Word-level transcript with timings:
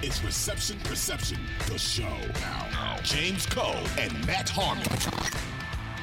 Is 0.00 0.22
Reception 0.22 0.78
Perception, 0.84 1.38
the 1.66 1.76
show. 1.76 2.16
Now, 2.40 2.98
James 3.02 3.46
Koh 3.46 3.74
and 3.98 4.12
Matt 4.28 4.48
Harmon. 4.48 4.86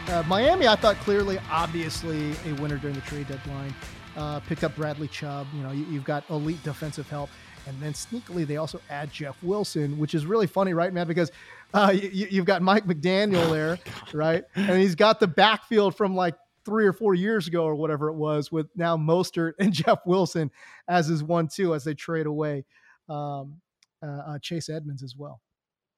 Uh, 0.09 0.21
Miami, 0.27 0.67
I 0.67 0.75
thought 0.75 0.97
clearly, 0.97 1.39
obviously, 1.49 2.33
a 2.45 2.53
winner 2.61 2.77
during 2.77 2.95
the 2.95 3.01
trade 3.01 3.29
deadline. 3.29 3.73
Uh, 4.17 4.41
picked 4.41 4.65
up 4.65 4.75
Bradley 4.75 5.07
Chubb. 5.07 5.47
You 5.55 5.63
know, 5.63 5.71
you, 5.71 5.85
have 5.85 6.03
got 6.03 6.29
elite 6.29 6.61
defensive 6.61 7.09
help, 7.09 7.29
and 7.67 7.81
then 7.81 7.93
sneakily 7.93 8.45
they 8.45 8.57
also 8.57 8.81
add 8.89 9.13
Jeff 9.13 9.41
Wilson, 9.41 9.97
which 9.97 10.13
is 10.13 10.25
really 10.25 10.47
funny, 10.47 10.73
right, 10.73 10.91
Matt? 10.91 11.07
Because 11.07 11.31
uh, 11.73 11.93
you, 11.95 12.39
have 12.39 12.45
got 12.45 12.61
Mike 12.61 12.85
McDaniel 12.85 13.49
there, 13.49 13.79
right, 14.13 14.43
and 14.55 14.81
he's 14.81 14.95
got 14.95 15.21
the 15.21 15.27
backfield 15.27 15.95
from 15.95 16.17
like 16.17 16.35
three 16.65 16.85
or 16.85 16.91
four 16.91 17.13
years 17.13 17.47
ago 17.47 17.63
or 17.63 17.75
whatever 17.75 18.09
it 18.09 18.15
was, 18.15 18.51
with 18.51 18.67
now 18.75 18.97
Mostert 18.97 19.53
and 19.57 19.71
Jeff 19.73 19.99
Wilson 20.05 20.51
as 20.89 21.07
his 21.07 21.23
one-two 21.23 21.73
as 21.73 21.85
they 21.85 21.93
trade 21.93 22.25
away 22.25 22.65
um, 23.09 23.61
uh, 24.03 24.21
uh, 24.27 24.39
Chase 24.41 24.69
Edmonds 24.69 25.03
as 25.03 25.15
well. 25.17 25.41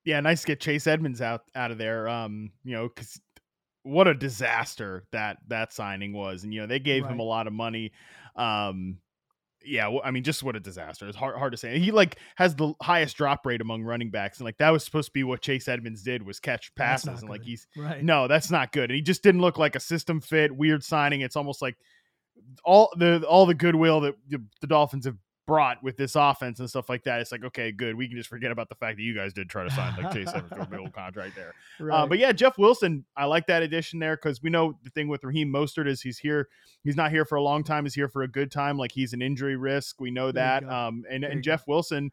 Yeah, 0.05 0.19
nice 0.19 0.41
to 0.41 0.47
get 0.47 0.59
Chase 0.59 0.87
Edmonds 0.87 1.21
out 1.21 1.41
out 1.55 1.71
of 1.71 1.77
there. 1.77 2.07
Um, 2.07 2.51
you 2.63 2.73
know, 2.73 2.87
because 2.87 3.19
what 3.83 4.07
a 4.07 4.13
disaster 4.13 5.05
that 5.11 5.37
that 5.47 5.73
signing 5.73 6.13
was, 6.13 6.43
and 6.43 6.53
you 6.53 6.61
know 6.61 6.67
they 6.67 6.79
gave 6.79 7.03
right. 7.03 7.11
him 7.11 7.19
a 7.19 7.23
lot 7.23 7.47
of 7.47 7.53
money. 7.53 7.91
Um, 8.35 8.99
yeah, 9.65 9.87
well, 9.87 10.01
I 10.03 10.11
mean, 10.11 10.23
just 10.23 10.43
what 10.43 10.55
a 10.55 10.59
disaster. 10.59 11.07
It's 11.07 11.17
hard 11.17 11.37
hard 11.37 11.51
to 11.51 11.57
say. 11.57 11.79
He 11.79 11.91
like 11.91 12.17
has 12.35 12.55
the 12.55 12.73
highest 12.81 13.17
drop 13.17 13.45
rate 13.45 13.61
among 13.61 13.83
running 13.83 14.09
backs, 14.09 14.39
and 14.39 14.45
like 14.45 14.57
that 14.57 14.69
was 14.69 14.83
supposed 14.83 15.07
to 15.07 15.13
be 15.13 15.23
what 15.23 15.41
Chase 15.41 15.67
Edmonds 15.67 16.03
did 16.03 16.25
was 16.25 16.39
catch 16.39 16.73
passes, 16.75 17.21
and 17.21 17.29
like 17.29 17.43
he's 17.43 17.67
right. 17.75 18.03
no, 18.03 18.27
that's 18.27 18.51
not 18.51 18.71
good. 18.71 18.89
And 18.89 18.95
he 18.95 19.01
just 19.01 19.23
didn't 19.23 19.41
look 19.41 19.57
like 19.57 19.75
a 19.75 19.79
system 19.79 20.21
fit. 20.21 20.55
Weird 20.55 20.83
signing. 20.83 21.21
It's 21.21 21.35
almost 21.35 21.61
like 21.61 21.75
all 22.63 22.89
the 22.97 23.25
all 23.27 23.45
the 23.45 23.53
goodwill 23.53 24.01
that 24.01 24.15
the, 24.29 24.41
the 24.61 24.67
Dolphins 24.67 25.05
have 25.05 25.17
brought 25.47 25.81
with 25.81 25.95
this 25.95 26.15
offense 26.15 26.59
and 26.59 26.69
stuff 26.69 26.89
like 26.89 27.05
that. 27.05 27.21
It's 27.21 27.31
like, 27.31 27.43
okay, 27.45 27.71
good. 27.71 27.95
We 27.95 28.07
can 28.07 28.17
just 28.17 28.29
forget 28.29 28.51
about 28.51 28.67
the 28.69 28.75
fact 28.75 28.97
that 28.97 29.03
you 29.03 29.15
guys 29.15 29.33
did 29.33 29.49
try 29.49 29.63
to 29.63 29.71
sign 29.71 29.95
like 29.95 30.13
Chase 30.13 30.31
to 30.31 30.43
a 30.71 30.77
old 30.77 30.93
contract 30.93 31.35
there. 31.35 31.55
Uh, 31.79 31.83
right. 31.85 32.03
Uh, 32.03 32.05
but 32.05 32.19
yeah, 32.19 32.33
Jeff 32.33 32.57
Wilson, 32.57 33.05
I 33.15 33.25
like 33.25 33.47
that 33.47 33.63
addition 33.63 33.97
there 33.97 34.17
because 34.17 34.43
we 34.43 34.49
know 34.49 34.77
the 34.83 34.89
thing 34.89 35.07
with 35.07 35.23
Raheem 35.23 35.51
Mostert 35.51 35.87
is 35.87 36.01
he's 36.01 36.19
here. 36.19 36.49
He's 36.83 36.97
not 36.97 37.11
here 37.11 37.25
for 37.25 37.35
a 37.35 37.41
long 37.41 37.63
time. 37.63 37.85
He's 37.85 37.95
here 37.95 38.09
for 38.09 38.21
a 38.23 38.27
good 38.27 38.51
time. 38.51 38.77
Like 38.77 38.91
he's 38.91 39.13
an 39.13 39.21
injury 39.21 39.55
risk. 39.55 39.99
We 40.01 40.11
know 40.11 40.31
that. 40.33 40.67
Um, 40.69 41.05
and, 41.09 41.23
and 41.23 41.41
Jeff 41.41 41.65
go. 41.65 41.73
Wilson, 41.73 42.11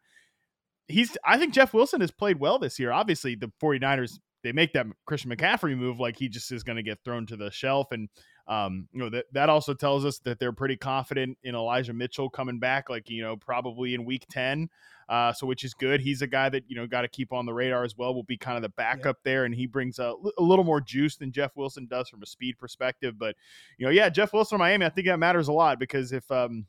he's, 0.87 1.17
I 1.25 1.37
think 1.37 1.53
Jeff 1.53 1.73
Wilson 1.73 1.99
has 2.01 2.11
played 2.11 2.39
well 2.39 2.57
this 2.57 2.79
year. 2.79 2.93
Obviously, 2.93 3.35
the 3.35 3.51
49ers, 3.61 4.17
they 4.45 4.51
make 4.51 4.73
that 4.73 4.85
Christian 5.05 5.31
McCaffrey 5.31 5.75
move 5.75 5.99
like 5.99 6.15
he 6.15 6.29
just 6.29 6.51
is 6.51 6.63
going 6.63 6.75
to 6.75 6.83
get 6.83 6.99
thrown 7.03 7.25
to 7.25 7.35
the 7.35 7.49
shelf. 7.49 7.87
And 7.91 8.07
um, 8.47 8.87
you 8.93 8.99
know 8.99 9.09
that 9.09 9.25
that 9.33 9.49
also 9.49 9.73
tells 9.73 10.05
us 10.05 10.19
that 10.19 10.39
they're 10.39 10.53
pretty 10.53 10.77
confident 10.77 11.39
in 11.43 11.55
Elijah 11.55 11.93
Mitchell 11.93 12.29
coming 12.29 12.59
back, 12.59 12.89
like 12.89 13.09
you 13.09 13.23
know 13.23 13.35
probably 13.35 13.95
in 13.95 14.05
Week 14.05 14.25
Ten. 14.29 14.69
Uh, 15.09 15.31
so 15.33 15.45
which 15.45 15.63
is 15.63 15.73
good. 15.73 15.99
He's 15.99 16.21
a 16.21 16.27
guy 16.27 16.49
that 16.49 16.63
you 16.67 16.75
know 16.75 16.85
got 16.85 17.01
to 17.01 17.07
keep 17.07 17.33
on 17.33 17.47
the 17.47 17.53
radar 17.53 17.83
as 17.83 17.97
well. 17.97 18.13
Will 18.13 18.23
be 18.23 18.37
kind 18.37 18.55
of 18.55 18.61
the 18.61 18.69
backup 18.69 19.17
yeah. 19.17 19.31
there, 19.31 19.45
and 19.45 19.53
he 19.53 19.65
brings 19.65 19.97
a, 19.97 20.13
a, 20.37 20.41
little 20.41 20.65
more 20.65 20.81
juice 20.81 21.15
than 21.15 21.31
Jeff 21.31 21.55
Wilson 21.55 21.87
does 21.87 22.07
from 22.07 22.21
a 22.21 22.27
speed 22.27 22.57
perspective. 22.59 23.17
But 23.17 23.35
you 23.79 23.85
know, 23.85 23.91
yeah, 23.91 24.09
Jeff 24.09 24.31
Wilson, 24.31 24.59
Miami, 24.59 24.85
I 24.85 24.89
think 24.89 25.07
that 25.07 25.17
matters 25.17 25.47
a 25.47 25.53
lot 25.53 25.79
because 25.79 26.11
if 26.11 26.29
um, 26.31 26.65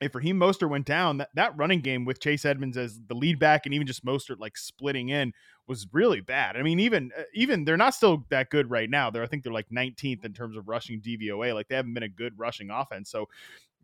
if 0.00 0.14
Raheem 0.14 0.38
Mostert 0.38 0.70
went 0.70 0.86
down, 0.86 1.18
that, 1.18 1.30
that 1.34 1.56
running 1.56 1.80
game 1.80 2.04
with 2.04 2.20
Chase 2.20 2.44
Edmonds 2.44 2.76
as 2.76 3.00
the 3.08 3.14
lead 3.14 3.38
back 3.38 3.66
and 3.66 3.74
even 3.74 3.86
just 3.86 4.04
Mostert 4.04 4.38
like 4.38 4.56
splitting 4.56 5.08
in 5.08 5.32
was 5.66 5.86
really 5.92 6.20
bad. 6.20 6.56
I 6.56 6.62
mean, 6.62 6.78
even 6.80 7.10
uh, 7.18 7.22
even 7.34 7.64
they're 7.64 7.76
not 7.76 7.94
still 7.94 8.24
that 8.30 8.50
good 8.50 8.70
right 8.70 8.88
now. 8.88 9.10
They're 9.10 9.22
I 9.22 9.26
think 9.26 9.42
they're 9.42 9.52
like 9.52 9.68
19th 9.70 10.24
in 10.24 10.32
terms 10.32 10.56
of 10.56 10.68
rushing 10.68 11.00
DVOA. 11.00 11.52
Like 11.54 11.68
they 11.68 11.74
haven't 11.74 11.94
been 11.94 12.04
a 12.04 12.08
good 12.08 12.38
rushing 12.38 12.70
offense. 12.70 13.10
So 13.10 13.28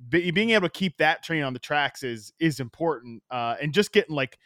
being 0.08 0.50
able 0.50 0.68
to 0.68 0.72
keep 0.72 0.96
that 0.98 1.22
train 1.22 1.42
on 1.42 1.52
the 1.52 1.58
tracks 1.58 2.02
is 2.02 2.32
is 2.38 2.60
important. 2.60 3.22
Uh, 3.30 3.56
and 3.60 3.74
just 3.74 3.92
getting 3.92 4.14
like 4.14 4.38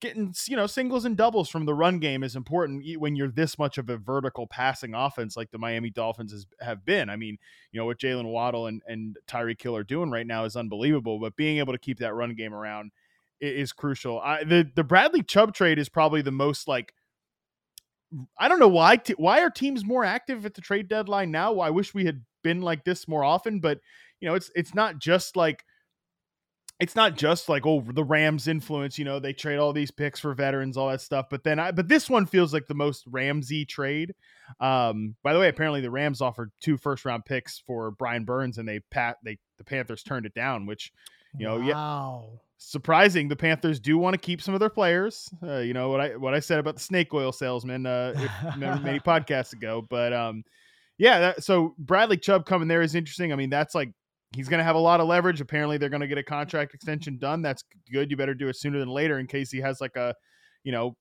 getting 0.00 0.34
you 0.46 0.56
know 0.56 0.66
singles 0.66 1.04
and 1.04 1.16
doubles 1.16 1.48
from 1.48 1.64
the 1.64 1.74
run 1.74 1.98
game 1.98 2.22
is 2.22 2.36
important 2.36 2.84
when 2.98 3.16
you're 3.16 3.30
this 3.30 3.58
much 3.58 3.78
of 3.78 3.88
a 3.88 3.96
vertical 3.96 4.46
passing 4.46 4.94
offense 4.94 5.36
like 5.36 5.50
the 5.50 5.58
Miami 5.58 5.90
Dolphins 5.90 6.32
has, 6.32 6.46
have 6.60 6.84
been. 6.84 7.10
I 7.10 7.16
mean, 7.16 7.36
you 7.72 7.80
know 7.80 7.86
what 7.86 7.98
Jaylen 7.98 8.30
Waddle 8.30 8.66
and 8.66 8.82
and 8.86 9.16
Tyreek 9.26 9.60
Hill 9.60 9.76
are 9.76 9.84
doing 9.84 10.10
right 10.10 10.26
now 10.26 10.44
is 10.44 10.56
unbelievable. 10.56 11.18
But 11.18 11.36
being 11.36 11.58
able 11.58 11.72
to 11.72 11.78
keep 11.78 11.98
that 11.98 12.14
run 12.14 12.34
game 12.34 12.54
around 12.54 12.92
is 13.40 13.72
crucial. 13.72 14.20
I, 14.20 14.44
the 14.44 14.70
the 14.74 14.84
Bradley 14.84 15.22
Chubb 15.22 15.54
trade 15.54 15.78
is 15.78 15.88
probably 15.88 16.22
the 16.22 16.32
most 16.32 16.68
like. 16.68 16.92
I 18.38 18.48
don't 18.48 18.58
know 18.58 18.68
why. 18.68 18.96
T- 18.96 19.14
why 19.18 19.42
are 19.42 19.50
teams 19.50 19.84
more 19.84 20.02
active 20.02 20.46
at 20.46 20.54
the 20.54 20.62
trade 20.62 20.88
deadline 20.88 21.30
now? 21.30 21.60
I 21.60 21.68
wish 21.68 21.92
we 21.92 22.06
had 22.06 22.24
been 22.42 22.62
like 22.62 22.84
this 22.84 23.06
more 23.06 23.22
often, 23.22 23.60
but 23.60 23.80
you 24.20 24.28
know, 24.28 24.34
it's 24.34 24.50
it's 24.54 24.74
not 24.74 24.98
just 24.98 25.36
like 25.36 25.64
it's 26.80 26.94
not 26.94 27.16
just 27.16 27.48
like 27.48 27.66
oh 27.66 27.84
the 27.86 28.04
Rams 28.04 28.46
influence, 28.46 28.98
you 28.98 29.04
know, 29.04 29.18
they 29.18 29.32
trade 29.32 29.58
all 29.58 29.72
these 29.72 29.90
picks 29.90 30.20
for 30.20 30.32
veterans, 30.34 30.76
all 30.76 30.88
that 30.88 31.00
stuff. 31.00 31.26
But 31.30 31.44
then 31.44 31.58
I 31.58 31.72
but 31.72 31.88
this 31.88 32.08
one 32.08 32.26
feels 32.26 32.52
like 32.52 32.66
the 32.66 32.74
most 32.74 33.04
Ramsey 33.06 33.64
trade. 33.64 34.14
Um, 34.60 35.16
by 35.22 35.32
the 35.32 35.40
way, 35.40 35.48
apparently 35.48 35.80
the 35.80 35.90
Rams 35.90 36.20
offered 36.20 36.52
two 36.60 36.76
first 36.76 37.04
round 37.04 37.24
picks 37.24 37.58
for 37.58 37.90
Brian 37.92 38.24
Burns 38.24 38.58
and 38.58 38.68
they 38.68 38.80
pat 38.90 39.16
they 39.24 39.38
the 39.58 39.64
Panthers 39.64 40.02
turned 40.02 40.26
it 40.26 40.34
down, 40.34 40.66
which 40.66 40.92
you 41.36 41.46
know, 41.46 41.58
wow. 41.58 42.28
yeah, 42.32 42.38
surprising. 42.58 43.28
The 43.28 43.36
Panthers 43.36 43.80
do 43.80 43.98
want 43.98 44.14
to 44.14 44.18
keep 44.18 44.40
some 44.40 44.54
of 44.54 44.60
their 44.60 44.70
players. 44.70 45.28
Uh, 45.42 45.58
you 45.58 45.74
know 45.74 45.90
what 45.90 46.00
I 46.00 46.16
what 46.16 46.34
I 46.34 46.40
said 46.40 46.58
about 46.58 46.76
the 46.76 46.82
snake 46.82 47.12
oil 47.12 47.32
salesman 47.32 47.86
uh, 47.86 48.12
if, 48.16 48.56
many 48.82 49.00
podcasts 49.00 49.52
ago, 49.52 49.84
but 49.88 50.12
um, 50.12 50.44
yeah. 50.96 51.18
That, 51.20 51.44
so 51.44 51.74
Bradley 51.78 52.16
Chubb 52.16 52.46
coming 52.46 52.68
there 52.68 52.82
is 52.82 52.94
interesting. 52.94 53.32
I 53.32 53.36
mean, 53.36 53.50
that's 53.50 53.74
like 53.74 53.90
he's 54.34 54.48
going 54.48 54.58
to 54.58 54.64
have 54.64 54.76
a 54.76 54.80
lot 54.80 55.00
of 55.00 55.06
leverage. 55.06 55.40
Apparently, 55.40 55.78
they're 55.78 55.88
going 55.88 56.00
to 56.00 56.06
get 56.06 56.18
a 56.18 56.22
contract 56.22 56.74
extension 56.74 57.18
done. 57.18 57.42
That's 57.42 57.64
good. 57.92 58.10
You 58.10 58.16
better 58.16 58.34
do 58.34 58.48
it 58.48 58.56
sooner 58.56 58.78
than 58.78 58.88
later 58.88 59.18
in 59.18 59.26
case 59.26 59.50
he 59.50 59.58
has 59.58 59.80
like 59.80 59.96
a, 59.96 60.14
you 60.64 60.72
know, 60.72 60.96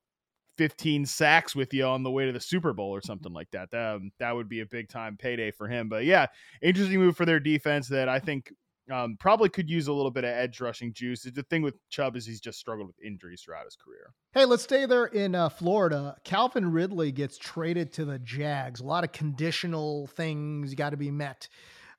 15 0.57 1.05
sacks 1.05 1.55
with 1.55 1.73
you 1.73 1.85
on 1.85 2.03
the 2.03 2.11
way 2.11 2.25
to 2.25 2.31
the 2.31 2.39
Super 2.39 2.73
Bowl 2.73 2.89
or 2.89 3.01
something 3.01 3.31
like 3.31 3.49
that. 3.51 3.73
Um, 3.73 4.11
that 4.19 4.35
would 4.35 4.49
be 4.49 4.61
a 4.61 4.65
big 4.65 4.89
time 4.89 5.17
payday 5.17 5.51
for 5.51 5.67
him. 5.67 5.87
But 5.87 6.05
yeah, 6.05 6.27
interesting 6.61 6.99
move 6.99 7.15
for 7.15 7.25
their 7.25 7.39
defense 7.39 7.87
that 7.89 8.09
I 8.09 8.19
think 8.19 8.51
um, 8.91 9.17
probably 9.19 9.49
could 9.49 9.69
use 9.69 9.87
a 9.87 9.93
little 9.93 10.11
bit 10.11 10.23
of 10.23 10.31
edge 10.31 10.59
rushing 10.61 10.93
juice. 10.93 11.23
The 11.23 11.43
thing 11.43 11.61
with 11.61 11.75
Chubb 11.89 12.15
is 12.15 12.25
he's 12.25 12.39
just 12.39 12.59
struggled 12.59 12.87
with 12.87 12.95
injuries 13.05 13.41
throughout 13.41 13.65
his 13.65 13.75
career. 13.75 14.13
Hey, 14.31 14.45
let's 14.45 14.63
stay 14.63 14.85
there 14.85 15.05
in 15.05 15.35
uh, 15.35 15.49
Florida. 15.49 16.15
Calvin 16.23 16.71
Ridley 16.71 17.11
gets 17.11 17.37
traded 17.37 17.91
to 17.93 18.05
the 18.05 18.19
Jags. 18.19 18.79
A 18.79 18.85
lot 18.85 19.03
of 19.03 19.11
conditional 19.11 20.07
things 20.07 20.73
got 20.73 20.91
to 20.91 20.97
be 20.97 21.11
met 21.11 21.47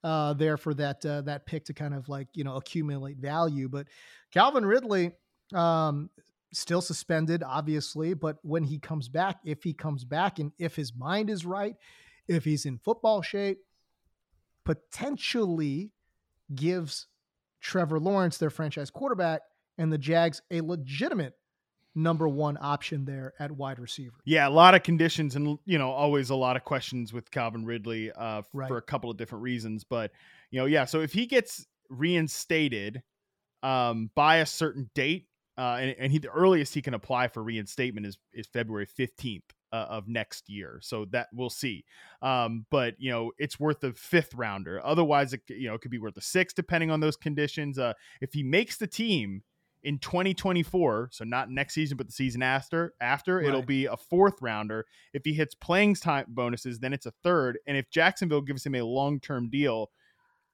uh, 0.05 0.33
there 0.35 0.57
for 0.57 0.75
that 0.75 1.05
uh, 1.05 1.23
that 1.23 1.47
pick 1.47 1.65
to 1.67 1.75
kind 1.75 1.95
of 1.95 2.09
like 2.09 2.29
you 2.35 2.45
know 2.45 2.57
accumulate 2.57 3.19
value. 3.19 3.69
But 3.69 3.87
Calvin 4.33 4.65
Ridley, 4.67 5.13
Um, 5.55 6.11
still 6.53 6.81
suspended, 6.81 7.43
obviously, 7.43 8.15
but 8.15 8.39
when 8.43 8.65
he 8.65 8.79
comes 8.79 9.09
back, 9.09 9.37
if 9.45 9.63
he 9.63 9.75
comes 9.75 10.05
back 10.05 10.39
and 10.39 10.53
if 10.59 10.77
his 10.77 10.95
mind 10.95 11.29
is 11.29 11.45
right, 11.45 11.75
if 12.27 12.45
he's 12.45 12.65
in 12.65 12.79
football 12.79 13.21
shape, 13.23 13.59
potentially 14.65 15.93
gives 16.55 17.07
Trevor 17.61 17.99
Lawrence, 17.99 18.39
their 18.39 18.51
franchise 18.51 18.91
quarterback, 18.91 19.43
and 19.77 19.93
the 19.93 19.99
Jags 19.99 20.41
a 20.51 20.61
legitimate 20.61 21.35
number 21.95 22.29
one 22.29 22.57
option 22.61 23.05
there 23.05 23.35
at 23.39 23.51
wide 23.51 23.79
receiver. 23.79 24.17
Yeah, 24.25 24.47
a 24.47 24.51
lot 24.51 24.75
of 24.75 24.83
conditions 24.83 25.35
and 25.37 25.59
you 25.65 25.79
know 25.79 25.91
always 25.91 26.31
a 26.31 26.35
lot 26.37 26.57
of 26.57 26.65
questions 26.65 27.13
with 27.13 27.31
Calvin 27.31 27.65
Ridley 27.65 28.13
uh, 28.13 28.43
Right. 28.53 28.69
for 28.69 28.77
a 28.77 28.83
couple 28.83 29.11
of 29.11 29.17
different 29.17 29.43
reasons. 29.43 29.85
But 29.85 30.13
you 30.51 30.61
know, 30.61 30.67
yeah. 30.67 30.85
So 30.85 31.01
if 31.01 31.13
he 31.13 31.27
gets 31.27 31.67
reinstated 31.91 33.03
um, 33.63 34.11
by 34.15 34.37
a 34.37 34.47
certain 34.47 34.91
date, 34.95 35.27
uh, 35.57 35.79
and, 35.81 35.97
and 35.99 36.13
he 36.13 36.19
the 36.19 36.31
earliest 36.31 36.75
he 36.75 36.83
can 36.83 36.95
apply 36.95 37.29
for 37.29 37.43
reinstatement 37.43 38.07
is 38.07 38.19
is 38.33 38.47
February 38.47 38.87
fifteenth. 38.87 39.45
Uh, 39.71 39.85
of 39.91 40.09
next 40.09 40.49
year, 40.49 40.79
so 40.81 41.05
that 41.11 41.29
we'll 41.31 41.51
see. 41.51 41.85
Um, 42.23 42.65
but 42.71 42.95
you 42.97 43.11
know, 43.11 43.33
it's 43.37 43.61
worth 43.61 43.85
a 43.85 43.93
fifth 43.93 44.33
rounder. 44.35 44.81
Otherwise, 44.83 45.35
it, 45.35 45.43
you 45.47 45.69
know, 45.69 45.75
it 45.75 45.83
could 45.83 45.91
be 45.91 45.99
worth 45.99 46.17
a 46.17 46.23
six, 46.23 46.55
depending 46.55 46.91
on 46.91 47.01
those 47.01 47.17
conditions. 47.19 47.79
Uh, 47.79 47.93
if 48.23 48.33
he 48.33 48.43
makes 48.43 48.79
the 48.79 48.87
team 48.87 49.43
in 49.83 49.99
2024, 49.99 51.11
so 51.13 51.25
not 51.25 51.51
next 51.51 51.75
season, 51.75 51.97
but 51.97 52.07
the 52.07 52.13
season 52.13 52.43
after, 52.43 52.95
after 53.01 53.41
it'll 53.41 53.63
be 53.63 53.87
a 53.87 53.97
fourth 53.97 54.41
rounder. 54.43 54.87
If 55.13 55.23
he 55.25 55.33
hits 55.33 55.55
playing 55.55 55.95
time 55.97 56.27
bonuses, 56.29 56.79
then 56.81 56.93
it's 56.93 57.07
a 57.07 57.13
third. 57.23 57.59
And 57.67 57.77
if 57.77 57.89
Jacksonville 57.91 58.41
gives 58.43 58.65
him 58.67 58.75
a 58.75 58.83
long 58.83 59.21
term 59.21 59.49
deal, 59.51 59.91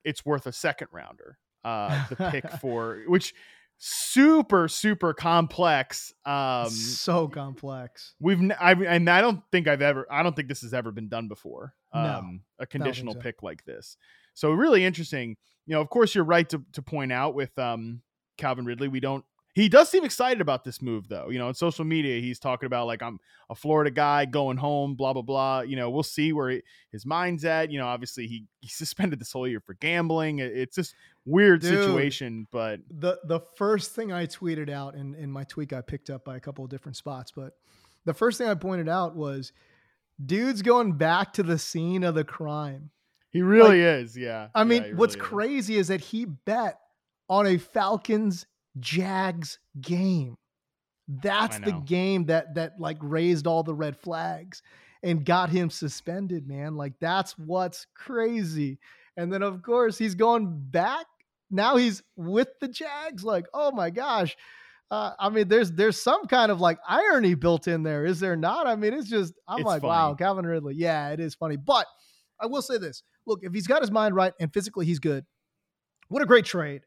it's 0.05 0.25
worth 0.25 0.47
a 0.47 0.53
second 0.53 0.89
rounder. 0.93 1.39
Uh, 1.65 2.07
the 2.09 2.17
pick 2.17 2.51
for 2.61 3.01
which 3.07 3.35
super 3.79 4.69
super 4.69 5.13
complex. 5.15 6.13
Um, 6.25 6.71
so 6.71 7.29
complex. 7.29 8.15
we've 8.21 8.39
n- 8.41 8.55
I 8.61 8.73
and 8.73 9.09
I 9.09 9.21
don't 9.21 9.43
think 9.51 9.67
I've 9.69 9.83
ever 9.83 10.07
I 10.11 10.23
don't 10.23 10.37
think 10.37 10.49
this 10.49 10.63
has 10.63 10.75
ever 10.75 10.93
been 10.93 11.09
done 11.09 11.29
before. 11.29 11.75
No, 11.95 12.01
Um, 12.01 12.41
a 12.59 12.67
conditional 12.67 13.15
so. 13.15 13.21
pick 13.21 13.43
like 13.43 13.65
this. 13.65 13.97
So 14.35 14.51
really 14.53 14.85
interesting. 14.85 15.37
You 15.67 15.75
know, 15.75 15.81
of 15.81 15.89
course, 15.89 16.15
you're 16.15 16.25
right 16.25 16.49
to 16.51 16.63
to 16.73 16.83
point 16.83 17.13
out 17.13 17.35
with 17.35 17.59
um 17.59 18.03
Calvin 18.37 18.65
Ridley. 18.65 18.89
We 18.89 19.01
don't. 19.01 19.25
He 19.55 19.69
does 19.69 19.89
seem 19.89 20.05
excited 20.05 20.41
about 20.41 20.65
this 20.65 20.83
move, 20.83 21.07
though. 21.09 21.29
You 21.31 21.39
know, 21.39 21.47
on 21.47 21.55
social 21.55 21.85
media, 21.85 22.21
he's 22.21 22.41
talking 22.41 22.67
about 22.67 22.89
like 22.89 23.03
I'm 23.03 23.21
a 23.49 23.55
Florida 23.55 23.93
guy 23.93 24.25
going 24.25 24.57
home, 24.57 24.97
blah 24.97 25.13
blah 25.13 25.23
blah. 25.23 25.61
You 25.61 25.77
know, 25.77 25.91
we'll 25.91 26.03
see 26.03 26.33
where 26.33 26.51
he, 26.51 26.63
his 26.91 27.07
mind's 27.07 27.45
at. 27.45 27.71
You 27.71 27.79
know, 27.79 27.87
obviously 27.87 28.27
he 28.27 28.47
he 28.61 28.69
suspended 28.69 29.21
this 29.21 29.31
whole 29.33 29.47
year 29.47 29.61
for 29.61 29.75
gambling. 29.75 30.41
It's 30.41 30.75
just 30.75 30.95
weird 31.25 31.61
Dude. 31.61 31.71
situation, 31.71 32.49
but 32.51 32.81
the 32.91 33.21
the 33.29 33.41
first 33.57 33.93
thing 33.95 34.13
I 34.13 34.27
tweeted 34.27 34.69
out, 34.71 34.95
and 34.97 35.15
in 35.15 35.31
my 35.31 35.45
tweet 35.45 35.69
got 35.69 35.87
picked 35.87 36.11
up 36.11 36.25
by 36.25 36.37
a 36.37 36.41
couple 36.41 36.65
of 36.65 36.71
different 36.71 36.97
spots, 36.97 37.31
but 37.31 37.53
the 38.07 38.15
first 38.15 38.39
thing 38.39 38.49
I 38.49 38.55
pointed 38.55 38.89
out 38.89 39.15
was 39.15 39.53
dude's 40.25 40.63
going 40.63 40.93
back 40.95 41.33
to 41.35 41.43
the 41.43 41.59
scene 41.59 42.03
of 42.05 42.15
the 42.17 42.25
crime. 42.25 42.91
he 43.31 43.41
really 43.43 43.81
is. 43.81 44.17
Yeah. 44.17 44.49
I 44.55 44.65
mean, 44.65 44.83
Yeah, 44.83 44.89
he 44.89 44.95
what's 44.95 45.15
is. 45.15 45.23
crazy 45.23 45.77
is 45.77 45.89
that 45.89 46.01
he 46.01 46.25
bet 46.25 46.79
on 47.29 47.47
a 47.47 47.59
Falcons 47.59 48.47
Jags 48.79 49.59
game. 49.81 50.37
That's 51.07 51.59
the 51.59 51.73
game 51.85 52.27
that 52.27 52.55
that 52.55 52.81
like 52.81 52.97
raised 53.01 53.47
all 53.47 53.63
the 53.63 53.75
red 53.75 53.97
flags 53.97 54.63
and 55.03 55.25
got 55.25 55.51
him 55.51 55.69
suspended, 55.69 56.49
man. 56.49 56.77
Like 56.77 56.95
that's 56.99 57.37
what's 57.39 57.87
crazy. 57.95 58.79
And 59.17 59.33
then 59.33 59.43
of 59.43 59.63
course 59.63 59.99
he's 59.99 60.15
going 60.15 60.49
back. 60.71 61.07
Now 61.51 61.77
he's 61.77 62.03
with 62.17 62.49
the 62.61 62.69
Jags. 62.69 63.23
Like, 63.23 63.47
oh 63.53 63.71
my 63.71 63.91
gosh. 63.91 64.35
Uh, 64.91 65.13
I 65.19 65.29
mean, 65.29 65.49
there's 65.49 65.73
there's 65.73 66.01
some 66.01 66.27
kind 66.27 66.51
of 66.51 66.61
like 66.61 66.79
irony 66.89 67.35
built 67.35 67.69
in 67.69 67.83
there, 67.83 68.05
is 68.05 68.21
there 68.21 68.37
not? 68.37 68.67
I 68.67 68.77
mean, 68.77 68.95
it's 68.95 69.09
just 69.09 69.35
I'm 69.47 69.59
It's 69.59 69.67
like, 69.67 69.83
wow, 69.83 70.09
funny. 70.09 70.17
Calvin 70.19 70.47
Ridley. 70.47 70.75
Yeah, 70.75 71.11
it 71.11 71.21
is 71.21 71.35
funny. 71.35 71.57
But 71.57 71.87
I 72.41 72.47
will 72.47 72.63
say 72.63 72.79
this: 72.79 73.03
look, 73.27 73.41
if 73.43 73.53
he's 73.53 73.67
got 73.67 73.83
his 73.83 73.91
mind 73.91 74.15
right 74.15 74.33
and 74.41 74.53
physically 74.53 74.87
he's 74.87 75.01
good, 75.01 75.25
what 76.09 76.23
a 76.23 76.27
great 76.27 76.45
trade 76.45 76.83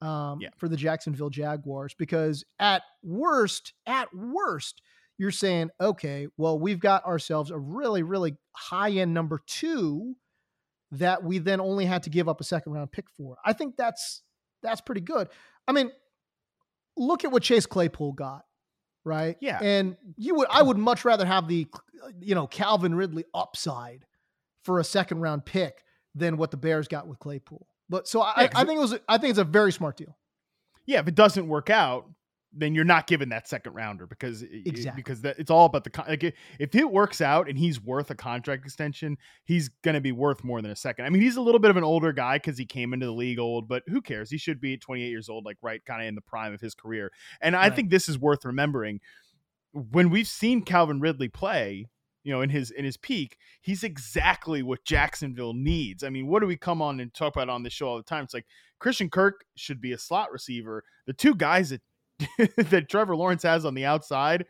um, 0.00 0.40
Yeah. 0.40 0.50
for 0.56 0.68
the 0.68 0.76
Jacksonville 0.76 1.30
Jaguars. 1.30 1.94
Because 1.98 2.44
at 2.58 2.82
worst, 3.02 3.72
at 3.86 4.08
worst, 4.14 4.82
you're 5.18 5.30
saying, 5.30 5.70
okay, 5.80 6.26
well, 6.36 6.58
we've 6.58 6.80
got 6.80 7.04
ourselves 7.06 7.50
a 7.50 7.58
really, 7.58 8.02
really 8.02 8.36
high 8.52 8.90
end 8.90 9.14
number 9.14 9.40
two 9.46 10.14
that 10.92 11.24
we 11.24 11.38
then 11.38 11.60
only 11.60 11.84
had 11.86 12.02
to 12.04 12.10
give 12.10 12.28
up 12.28 12.40
a 12.40 12.44
second 12.44 12.72
round 12.72 12.92
pick 12.92 13.06
for. 13.16 13.36
I 13.44 13.52
think 13.52 13.76
that's 13.76 14.22
that's 14.62 14.80
pretty 14.80 15.00
good. 15.00 15.28
I 15.66 15.72
mean, 15.72 15.90
look 16.96 17.24
at 17.24 17.32
what 17.32 17.42
Chase 17.42 17.66
Claypool 17.66 18.12
got, 18.12 18.44
right? 19.04 19.36
Yeah. 19.40 19.58
And 19.62 19.96
you 20.16 20.34
would 20.36 20.48
I 20.50 20.62
would 20.62 20.78
much 20.78 21.04
rather 21.04 21.24
have 21.26 21.48
the 21.48 21.66
you 22.20 22.34
know 22.34 22.46
Calvin 22.46 22.94
Ridley 22.94 23.24
upside 23.34 24.04
for 24.64 24.78
a 24.78 24.84
second 24.84 25.20
round 25.20 25.44
pick 25.44 25.82
than 26.14 26.36
what 26.36 26.50
the 26.50 26.56
Bears 26.56 26.88
got 26.88 27.06
with 27.08 27.18
Claypool. 27.18 27.66
But 27.88 28.08
so 28.08 28.20
I, 28.22 28.42
Yeah, 28.42 28.48
I 28.54 28.64
think 28.64 28.78
it 28.78 28.80
was 28.80 28.98
I 29.08 29.18
think 29.18 29.30
it's 29.30 29.38
a 29.38 29.44
very 29.44 29.72
smart 29.72 29.96
deal. 29.96 30.16
yeah, 30.86 31.00
if 31.00 31.08
it 31.08 31.14
doesn't 31.14 31.46
work 31.48 31.70
out, 31.70 32.10
then 32.58 32.74
you're 32.74 32.84
not 32.84 33.06
given 33.06 33.28
that 33.28 33.46
second 33.46 33.74
rounder 33.74 34.06
because 34.06 34.40
it- 34.42 34.50
it- 34.50 34.66
Exactly. 34.68 35.02
because 35.02 35.20
that 35.20 35.38
it's 35.38 35.50
all 35.50 35.66
about 35.66 35.84
the 35.84 35.90
con- 35.90 36.06
like 36.08 36.22
if 36.58 36.74
it 36.74 36.90
works 36.90 37.20
out 37.20 37.48
and 37.50 37.58
he's 37.58 37.80
worth 37.82 38.10
a 38.10 38.14
contract 38.14 38.64
extension, 38.64 39.18
he's 39.44 39.68
gonna 39.82 40.00
be 40.00 40.10
worth 40.12 40.42
more 40.42 40.62
than 40.62 40.70
a 40.70 40.76
second. 40.76 41.04
I 41.04 41.10
mean, 41.10 41.20
he's 41.20 41.36
a 41.36 41.40
little 41.42 41.58
bit 41.58 41.70
of 41.70 41.76
an 41.76 41.84
older 41.84 42.12
guy 42.14 42.36
because 42.36 42.56
he 42.56 42.64
came 42.64 42.94
into 42.94 43.04
the 43.04 43.12
league 43.12 43.38
old, 43.38 43.68
but 43.68 43.82
who 43.88 44.00
cares? 44.00 44.30
He 44.30 44.38
should 44.38 44.58
be 44.60 44.78
28 44.78 45.10
years 45.10 45.28
old, 45.28 45.44
like 45.44 45.58
right 45.60 45.84
kind 45.84 46.00
of 46.02 46.08
in 46.08 46.14
the 46.14 46.22
prime 46.22 46.54
of 46.54 46.60
his 46.62 46.74
career. 46.74 47.12
And 47.42 47.54
I 47.54 47.62
Right. 47.68 47.76
think 47.76 47.90
this 47.90 48.08
is 48.08 48.18
worth 48.18 48.44
remembering. 48.44 49.00
When 49.72 50.08
we've 50.08 50.28
seen 50.28 50.62
Calvin 50.62 51.00
Ridley 51.00 51.28
play, 51.28 51.86
you 52.26 52.32
know, 52.32 52.40
in 52.40 52.50
his 52.50 52.72
in 52.72 52.84
his 52.84 52.96
peak, 52.96 53.38
he's 53.62 53.84
exactly 53.84 54.60
what 54.60 54.84
Jacksonville 54.84 55.54
needs. 55.54 56.02
I 56.02 56.10
mean, 56.10 56.26
what 56.26 56.40
do 56.40 56.48
we 56.48 56.56
come 56.56 56.82
on 56.82 56.98
and 56.98 57.14
talk 57.14 57.36
about 57.36 57.48
on 57.48 57.62
this 57.62 57.72
show 57.72 57.86
all 57.86 57.96
the 57.96 58.02
time? 58.02 58.24
It's 58.24 58.34
like 58.34 58.46
Christian 58.80 59.08
Kirk 59.08 59.44
should 59.54 59.80
be 59.80 59.92
a 59.92 59.98
slot 59.98 60.32
receiver. 60.32 60.82
The 61.06 61.12
two 61.12 61.36
guys 61.36 61.70
that 61.70 61.82
that 62.56 62.88
Trevor 62.88 63.14
Lawrence 63.14 63.44
has 63.44 63.64
on 63.64 63.74
the 63.74 63.84
outside, 63.84 64.44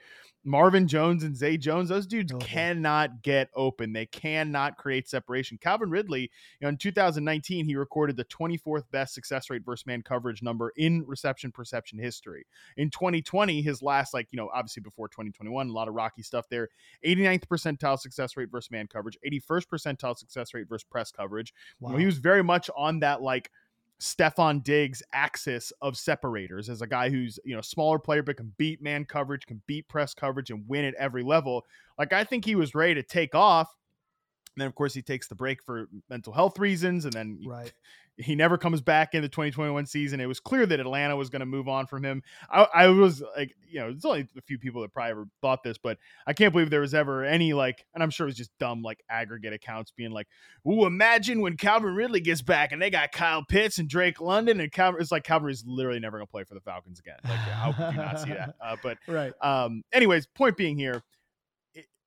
Marvin 0.47 0.87
Jones 0.87 1.25
and 1.25 1.37
Zay 1.37 1.57
Jones, 1.57 1.89
those 1.89 2.07
dudes 2.07 2.33
Oh, 2.33 2.39
cannot 2.39 3.23
get 3.23 3.51
open. 3.57 3.93
They 3.93 4.07
cannot 4.07 4.77
create 4.77 5.09
separation. 5.09 5.59
Calvin 5.61 5.91
Ridley, 5.91 6.23
you 6.23 6.29
know, 6.63 6.69
in 6.69 6.77
2019, 6.77 7.67
he 7.67 7.75
recorded 7.75 8.17
the 8.17 8.25
24th 8.25 8.85
best 8.93 9.13
success 9.13 9.51
rate 9.51 9.63
versus 9.67 9.87
man 9.87 10.03
coverage 10.03 10.43
number 10.43 10.73
in 10.77 11.05
reception 11.05 11.51
perception 11.51 11.99
history. 11.99 12.47
In 12.77 12.91
2020, 12.91 13.61
his 13.61 13.83
last, 13.83 14.15
like, 14.15 14.29
you 14.31 14.37
know, 14.37 14.49
obviously 14.55 14.83
before 14.83 15.09
2021, 15.09 15.69
a 15.69 15.73
lot 15.73 15.89
of 15.89 15.95
rocky 15.95 16.23
stuff 16.23 16.47
there. 16.49 16.69
89th 17.05 17.47
percentile 17.49 17.99
success 17.99 18.37
rate 18.37 18.51
versus 18.51 18.71
man 18.71 18.87
coverage, 18.87 19.19
81st 19.27 19.67
percentile 19.67 20.17
success 20.17 20.55
rate 20.55 20.69
versus 20.69 20.85
press 20.85 21.11
coverage. 21.11 21.53
You 21.81 21.89
know, 21.89 21.97
he 21.97 22.07
was 22.07 22.19
very 22.19 22.45
much 22.45 22.71
on 22.77 23.01
that 23.01 23.21
like 23.21 23.51
Stefon 24.01 24.63
Diggs 24.63 25.03
axis 25.13 25.73
of 25.81 25.97
separators 25.97 26.69
as 26.69 26.83
a 26.83 26.87
guy 26.87 27.09
who's 27.09 27.39
you 27.45 27.55
know 27.55 27.63
smaller 27.63 27.99
player 27.99 28.23
but 28.23 28.37
can 28.37 28.53
beat 28.59 28.83
man 28.83 29.05
coverage, 29.05 29.47
can 29.47 29.63
beat 29.67 29.89
press 29.89 30.15
coverage, 30.15 30.51
and 30.51 30.65
win 30.69 30.85
at 30.85 30.95
every 30.95 31.23
level. 31.23 31.65
Like 31.99 32.13
I 32.13 32.25
think 32.25 32.45
he 32.45 32.55
was 32.55 32.75
ready 32.75 32.95
to 32.95 33.03
take 33.03 33.35
off. 33.35 33.75
And 34.57 34.63
then 34.63 34.69
of 34.69 34.75
course 34.75 34.95
he 34.95 35.03
takes 35.03 35.29
the 35.29 35.35
break 35.35 35.63
for 35.63 35.87
mental 36.09 36.33
health 36.33 36.59
reasons, 36.59 37.05
and 37.05 37.13
then 37.13 37.41
right. 37.47 37.73
he 38.19 38.35
never 38.35 38.57
comes 38.57 38.81
back 38.81 39.15
in 39.15 39.21
the 39.21 39.29
2021 39.29 39.85
season. 39.85 40.21
It 40.21 40.27
was 40.27 40.41
clear 40.41 40.65
that 40.65 40.81
Atlanta 40.81 41.15
was 41.15 41.29
going 41.29 41.41
to 41.41 41.47
move 41.47 41.69
on 41.69 41.87
from 41.87 42.03
him. 42.03 42.23
I, 42.51 42.67
I 42.75 42.87
was 42.89 43.23
like, 43.37 43.55
you 43.69 43.79
know, 43.79 43.91
there's 43.91 44.07
only 44.07 44.27
a 44.39 44.41
few 44.41 44.59
people 44.59 44.81
that 44.81 44.95
probably 44.95 45.11
ever 45.11 45.29
thought 45.43 45.63
this, 45.63 45.77
but 45.77 45.99
I 46.27 46.33
can't 46.33 46.51
believe 46.55 46.71
there 46.71 46.81
was 46.81 46.95
ever 46.95 47.25
any 47.25 47.53
like, 47.53 47.85
and 47.93 48.03
I'm 48.03 48.09
sure 48.09 48.27
it 48.27 48.29
was 48.29 48.37
just 48.37 48.57
dumb 48.59 48.83
like 48.83 49.05
aggregate 49.11 49.53
accounts 49.53 49.91
being 49.91 50.13
like, 50.13 50.29
"Ooh, 50.67 50.87
imagine 50.87 51.43
when 51.43 51.59
Calvin 51.59 51.95
Ridley 51.95 52.21
gets 52.21 52.41
back 52.41 52.73
and 52.73 52.81
they 52.81 52.89
got 52.89 53.13
Kyle 53.13 53.45
Pitts 53.45 53.77
and 53.77 53.87
Drake 53.87 54.19
London 54.19 54.61
and 54.61 54.73
Calvin." 54.73 55.03
It's 55.03 55.13
like 55.13 55.25
Calvin 55.25 55.51
is 55.51 55.65
literally 55.67 56.01
never 56.01 56.17
going 56.17 56.27
to 56.27 56.31
play 56.31 56.45
for 56.45 56.55
the 56.55 56.61
Falcons 56.61 56.99
again. 56.99 57.19
Like, 57.23 57.39
how 57.41 57.73
could 57.73 57.93
you 57.93 57.99
not 58.01 58.19
see 58.21 58.31
that? 58.31 58.55
Uh, 58.67 58.77
but 58.83 58.97
Right. 59.07 59.33
um, 59.43 59.83
anyways, 59.93 60.27
point 60.27 60.57
being 60.57 60.79
here, 60.79 61.03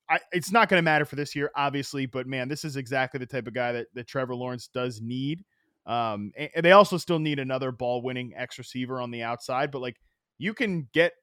I, 0.10 0.20
it's 0.32 0.52
not 0.52 0.70
going 0.70 0.80
to 0.80 0.84
matter 0.84 1.06
for 1.06 1.16
this 1.16 1.36
year, 1.36 1.52
obviously. 1.56 2.06
But 2.06 2.28
man, 2.28 2.48
this 2.48 2.66
is 2.66 2.76
exactly 2.76 3.20
the 3.20 3.26
type 3.26 3.48
of 3.48 3.54
guy 3.54 3.72
that, 3.74 3.88
that 3.94 4.08
Trevor 4.08 4.36
Lawrence 4.36 4.68
does 4.68 5.02
need. 5.02 5.44
Um, 5.86 6.32
and, 6.38 6.64
they 6.64 6.72
also 6.72 6.98
still 6.98 7.20
need 7.20 7.40
another 7.40 7.72
ball-winning 7.72 8.34
X 8.36 8.58
receiver 8.58 9.02
on 9.02 9.12
the 9.12 9.24
outside. 9.24 9.72
But 9.72 9.82
like, 9.82 10.00
you 10.38 10.54
can 10.54 10.88
get 10.94 11.14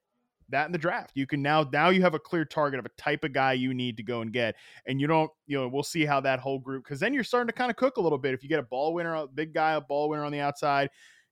that 0.48 0.66
in 0.66 0.72
the 0.72 0.78
draft. 0.78 1.12
You 1.14 1.26
can 1.26 1.42
now 1.42 1.68
now 1.72 1.88
you 1.88 2.02
have 2.02 2.14
a 2.14 2.18
clear 2.18 2.44
target 2.44 2.78
of 2.78 2.86
a 2.86 2.90
type 2.90 3.24
of 3.24 3.32
guy 3.32 3.54
you 3.54 3.74
need 3.74 3.96
to 3.96 4.02
go 4.02 4.20
and 4.20 4.32
get, 4.32 4.54
and 4.86 5.00
you 5.00 5.06
don't. 5.06 5.30
You 5.46 5.58
know, 5.58 5.68
we'll 5.68 5.82
see 5.82 6.04
how 6.04 6.20
that 6.20 6.38
whole 6.38 6.58
group 6.58 6.84
because 6.84 7.00
then 7.00 7.12
you're 7.12 7.24
starting 7.24 7.48
to 7.48 7.52
kind 7.52 7.70
of 7.70 7.76
cook 7.76 7.96
a 7.96 8.00
little 8.00 8.18
bit. 8.18 8.34
If 8.34 8.42
you 8.42 8.48
get 8.48 8.60
a 8.60 8.64
ball 8.64 8.94
winner, 8.94 9.14
a 9.14 9.26
big 9.26 9.52
guy, 9.52 9.72
a 9.72 9.80
ball 9.80 10.08
winner 10.08 10.24
on 10.24 10.32
the 10.32 10.40
outside. 10.40 10.90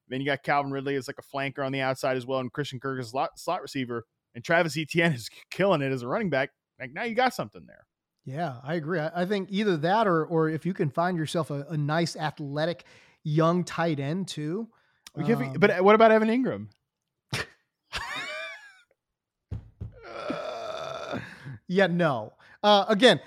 Then 0.09 0.21
you 0.21 0.27
got 0.27 0.43
Calvin 0.43 0.71
Ridley 0.71 0.97
as 0.97 1.09
like 1.09 1.19
a 1.19 1.23
flanker 1.23 1.65
on 1.65 1.73
the 1.73 1.81
outside 1.81 2.17
as 2.17 2.27
well, 2.27 2.41
and 2.41 2.53
Christian 2.53 2.79
Kirk 2.81 3.03
slot, 3.05 3.39
slot 3.39 3.63
receiver, 3.63 4.05
and 4.35 4.45
Travis 4.45 4.77
Etienne 4.77 5.13
is 5.15 5.31
killing 5.51 5.83
it 5.83 5.93
as 5.93 6.03
a 6.03 6.09
running 6.09 6.31
back. 6.31 6.51
Like 6.85 6.93
now 6.93 7.05
you 7.05 7.15
got 7.15 7.33
something 7.33 7.65
there. 7.67 7.87
Yeah, 8.27 8.57
I 8.63 8.75
agree. 8.75 8.99
I, 8.99 9.23
I 9.23 9.25
think 9.25 9.49
either 9.51 9.79
that 9.79 10.07
or 10.07 10.27
or 10.27 10.51
if 10.51 10.67
you 10.67 10.75
can 10.75 10.91
find 10.91 11.17
yourself 11.17 11.51
a, 11.51 11.65
a 11.71 11.79
nice 11.79 12.15
athletic 12.15 12.85
young 13.23 13.65
tight 13.65 13.99
end 13.99 14.29
too. 14.29 14.69
Um, 15.17 15.25
be, 15.25 15.49
but 15.59 15.71
uh, 15.71 15.83
what 15.83 15.95
about 15.95 16.13
Evan 16.13 16.29
Engram? 16.29 16.67
yeah, 21.69 21.87
no. 21.87 22.35
Uh, 22.63 22.85
again, 22.89 23.19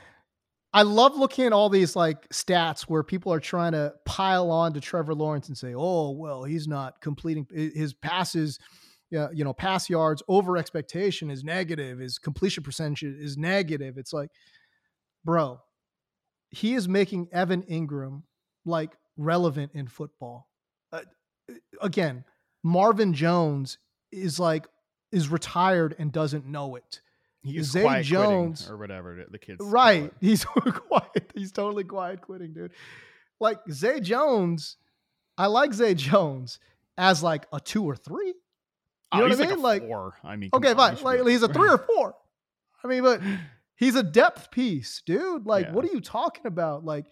I 0.72 0.84
love 0.84 1.16
looking 1.18 1.46
at 1.46 1.54
all 1.54 1.70
these 1.70 1.96
like 1.96 2.30
stats 2.30 2.84
where 2.84 3.02
people 3.02 3.34
are 3.34 3.40
trying 3.40 3.72
to 3.72 3.96
pile 4.06 4.52
on 4.52 4.74
to 4.74 4.80
Trevor 4.80 5.16
Lawrence 5.16 5.48
and 5.48 5.58
say, 5.58 5.74
"Oh, 5.76 6.12
well, 6.12 6.44
he's 6.44 6.68
not 6.68 7.02
completing 7.02 7.48
his 7.52 7.96
passes." 7.96 8.60
Yeah, 9.10 9.28
you 9.34 9.44
know, 9.44 9.54
pass 9.54 9.90
yards 9.90 10.22
over 10.28 10.58
expectation 10.58 11.32
is 11.32 11.44
negative. 11.44 12.00
His 12.00 12.18
completion 12.18 12.64
percentage 12.64 13.04
is 13.04 13.38
negative. 13.38 13.98
It's 13.98 14.12
like, 14.12 14.30
bro, 15.24 15.62
he 16.50 16.74
is 16.74 16.90
making 16.90 17.30
Evan 17.32 17.64
Engram 17.64 18.24
like 18.66 18.92
relevant 19.16 19.72
in 19.74 19.88
football. 19.88 20.50
Uh, 20.92 21.02
again, 21.82 22.26
Marvin 22.64 23.14
Jones 23.14 23.78
is 24.12 24.40
like 24.40 24.68
is 25.12 25.30
retired 25.30 25.96
and 25.98 26.12
doesn't 26.12 26.46
know 26.46 26.76
it. 26.76 27.02
He's 27.44 27.72
Zay 27.72 28.02
Jones 28.02 28.70
or 28.70 28.78
whatever 28.78 29.24
the 29.30 29.38
kids. 29.38 29.60
Right. 29.62 30.12
He's 30.22 30.44
quiet. 30.44 31.32
He's 31.34 31.52
totally 31.52 31.86
quiet 31.86 32.22
quitting, 32.22 32.54
dude. 32.54 32.74
Like 33.40 33.60
Zay 33.72 34.00
Jones, 34.02 34.76
I 35.38 35.48
like 35.48 35.74
Zay 35.74 35.94
Jones 35.94 36.60
as 36.98 37.24
like 37.24 37.46
a 37.54 37.60
two 37.60 37.84
or 37.84 37.96
three. 37.96 38.34
You 39.14 39.22
oh, 39.24 39.28
know 39.28 39.36
what 39.38 39.42
I 39.42 39.50
mean? 39.50 39.62
Like, 39.62 39.82
like 39.82 39.90
four. 39.90 40.14
I 40.24 40.36
mean, 40.36 40.50
okay, 40.54 40.74
fine. 40.74 40.98
Like 41.02 41.26
he's 41.26 41.44
a 41.44 41.48
three 41.48 41.70
or 41.70 41.78
four. 41.78 42.16
I 42.84 42.88
mean, 42.88 43.04
but 43.04 43.22
he's 43.78 43.96
a 43.96 44.04
depth 44.04 44.52
piece, 44.52 45.02
dude. 45.06 45.46
Like, 45.46 45.68
yeah. 45.68 45.72
what 45.72 45.86
are 45.86 45.90
you 45.94 46.02
talking 46.02 46.46
about? 46.46 46.84
Like, 46.84 47.06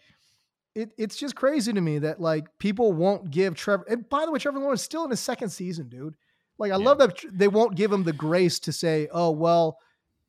it, 0.76 0.92
it's 0.98 1.16
just 1.16 1.36
crazy 1.36 1.72
to 1.72 1.80
me 1.80 2.00
that 2.00 2.20
like 2.20 2.46
people 2.60 2.92
won't 2.92 3.32
give 3.32 3.56
Trevor. 3.56 3.86
And 3.90 4.08
by 4.10 4.26
the 4.26 4.32
way, 4.32 4.40
Trevor 4.40 4.60
Lawrence 4.60 4.82
is 4.82 4.86
still 4.86 5.06
in 5.06 5.10
his 5.10 5.22
second 5.22 5.50
season, 5.50 5.88
dude. 5.88 6.16
Like, 6.58 6.72
I 6.72 6.78
yeah. 6.78 6.86
love 6.86 6.98
that 7.00 7.24
they 7.32 7.48
won't 7.48 7.76
give 7.76 7.92
him 7.92 8.04
the 8.04 8.14
grace 8.14 8.60
to 8.60 8.74
say, 8.74 9.08
"Oh, 9.12 9.32
well, 9.32 9.78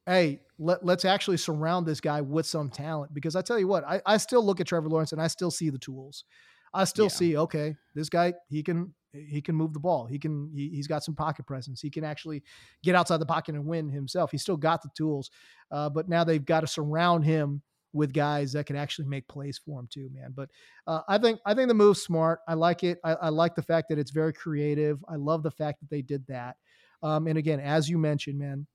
hey, 0.07 0.41
let, 0.59 0.85
let's 0.85 1.05
actually 1.05 1.37
surround 1.37 1.87
this 1.87 2.01
guy 2.01 2.21
with 2.21 2.47
some 2.47 2.71
talent." 2.71 3.13
Because 3.13 3.35
I 3.35 3.43
tell 3.43 3.59
you 3.59 3.67
what, 3.67 3.85
I, 3.85 4.01
I 4.07 4.17
still 4.19 4.45
look 4.45 4.61
at 4.61 4.69
Trevor 4.69 4.89
Lawrence 4.89 5.11
and 5.11 5.21
I 5.21 5.27
still 5.27 5.51
see 5.51 5.71
the 5.71 5.79
tools. 5.79 6.25
I 6.73 6.85
still 6.85 7.07
yeah. 7.07 7.11
see, 7.11 7.37
okay, 7.39 7.77
this 7.95 8.09
guy 8.09 8.35
he 8.49 8.63
can 8.63 8.95
he 9.29 9.41
can 9.41 9.55
move 9.55 9.73
the 9.73 9.81
ball. 9.81 10.07
He 10.07 10.19
can 10.19 10.51
he, 10.55 10.77
has 10.77 10.87
got 10.87 11.05
some 11.05 11.15
pocket 11.15 11.47
presence. 11.47 11.81
He 11.81 11.91
can 11.91 12.05
actually 12.05 12.43
get 12.83 12.95
outside 12.95 13.19
the 13.19 13.27
pocket 13.27 13.55
and 13.55 13.65
win 13.65 13.89
himself. 13.89 14.31
He's 14.31 14.43
still 14.43 14.57
got 14.57 14.83
the 14.83 14.91
tools, 14.97 15.31
uh, 15.71 15.89
but 15.89 16.09
now 16.09 16.25
they've 16.25 16.45
got 16.45 16.61
to 16.61 16.67
surround 16.67 17.25
him 17.25 17.63
with 17.93 18.13
guys 18.13 18.53
that 18.53 18.67
can 18.67 18.77
actually 18.77 19.09
make 19.09 19.27
plays 19.27 19.59
for 19.59 19.81
him 19.81 19.89
too, 19.91 20.11
man. 20.13 20.33
But 20.35 20.51
uh, 20.87 21.01
I 21.09 21.19
think 21.19 21.41
I 21.47 21.55
think 21.55 21.69
the 21.69 21.75
move's 21.75 22.03
smart. 22.03 22.41
I 22.47 22.55
like 22.55 22.85
it. 22.85 22.99
I, 23.03 23.15
I, 23.15 23.29
like 23.31 23.55
the 23.55 23.63
fact 23.63 23.89
that 23.89 23.99
it's 23.99 24.11
very 24.11 24.33
creative. 24.33 25.03
I 25.09 25.17
love 25.17 25.43
the 25.43 25.51
fact 25.51 25.81
that 25.81 25.91
they 25.91 26.03
did 26.03 26.25
that. 26.27 26.57
Um, 27.03 27.27
and 27.27 27.39
again, 27.39 27.61
as 27.61 27.89
you 27.89 27.99
mentioned, 27.99 28.39
man, 28.39 28.67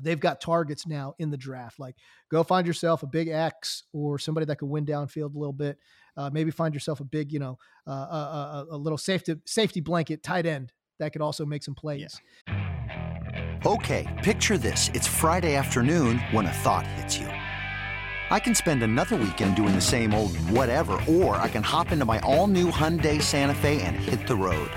they've 0.00 0.20
got 0.20 0.40
targets 0.40 0.86
now 0.86 1.14
in 1.18 1.30
the 1.30 1.36
draft. 1.36 1.78
Like, 1.78 1.96
go 2.30 2.42
find 2.42 2.66
yourself 2.66 3.02
a 3.02 3.06
big 3.06 3.28
X 3.28 3.84
or 3.92 4.18
somebody 4.18 4.46
that 4.46 4.56
can 4.56 4.68
win 4.68 4.86
downfield 4.86 5.34
a 5.34 5.38
little 5.38 5.52
bit. 5.52 5.78
Uh, 6.16 6.30
maybe 6.32 6.50
find 6.50 6.74
yourself 6.74 7.00
a 7.00 7.04
big, 7.04 7.32
you 7.32 7.38
know, 7.38 7.58
uh, 7.86 7.92
a, 7.92 8.66
a, 8.70 8.76
a, 8.76 8.76
little 8.76 8.98
safety 8.98 9.36
safety 9.46 9.80
blanket 9.80 10.22
tight 10.22 10.44
end 10.44 10.72
that 10.98 11.12
could 11.12 11.22
also 11.22 11.46
make 11.46 11.62
some 11.62 11.74
plays. 11.74 12.20
Yeah. 12.48 13.60
Okay, 13.64 14.20
picture 14.24 14.58
this: 14.58 14.90
it's 14.94 15.06
Friday 15.06 15.54
afternoon 15.54 16.18
when 16.32 16.46
a 16.46 16.52
thought 16.52 16.86
hits 16.86 17.18
you. 17.18 17.26
I 18.30 18.38
can 18.38 18.54
spend 18.54 18.82
another 18.82 19.16
weekend 19.16 19.56
doing 19.56 19.74
the 19.74 19.80
same 19.80 20.14
old 20.14 20.36
whatever, 20.36 20.92
or 21.08 21.36
I 21.36 21.48
can 21.48 21.64
hop 21.64 21.90
into 21.90 22.04
my 22.04 22.20
all-new 22.20 22.70
Hyundai 22.70 23.20
Santa 23.20 23.54
Fe 23.54 23.82
and 23.82 23.96
hit 23.96 24.28
the 24.28 24.36
road. 24.36 24.70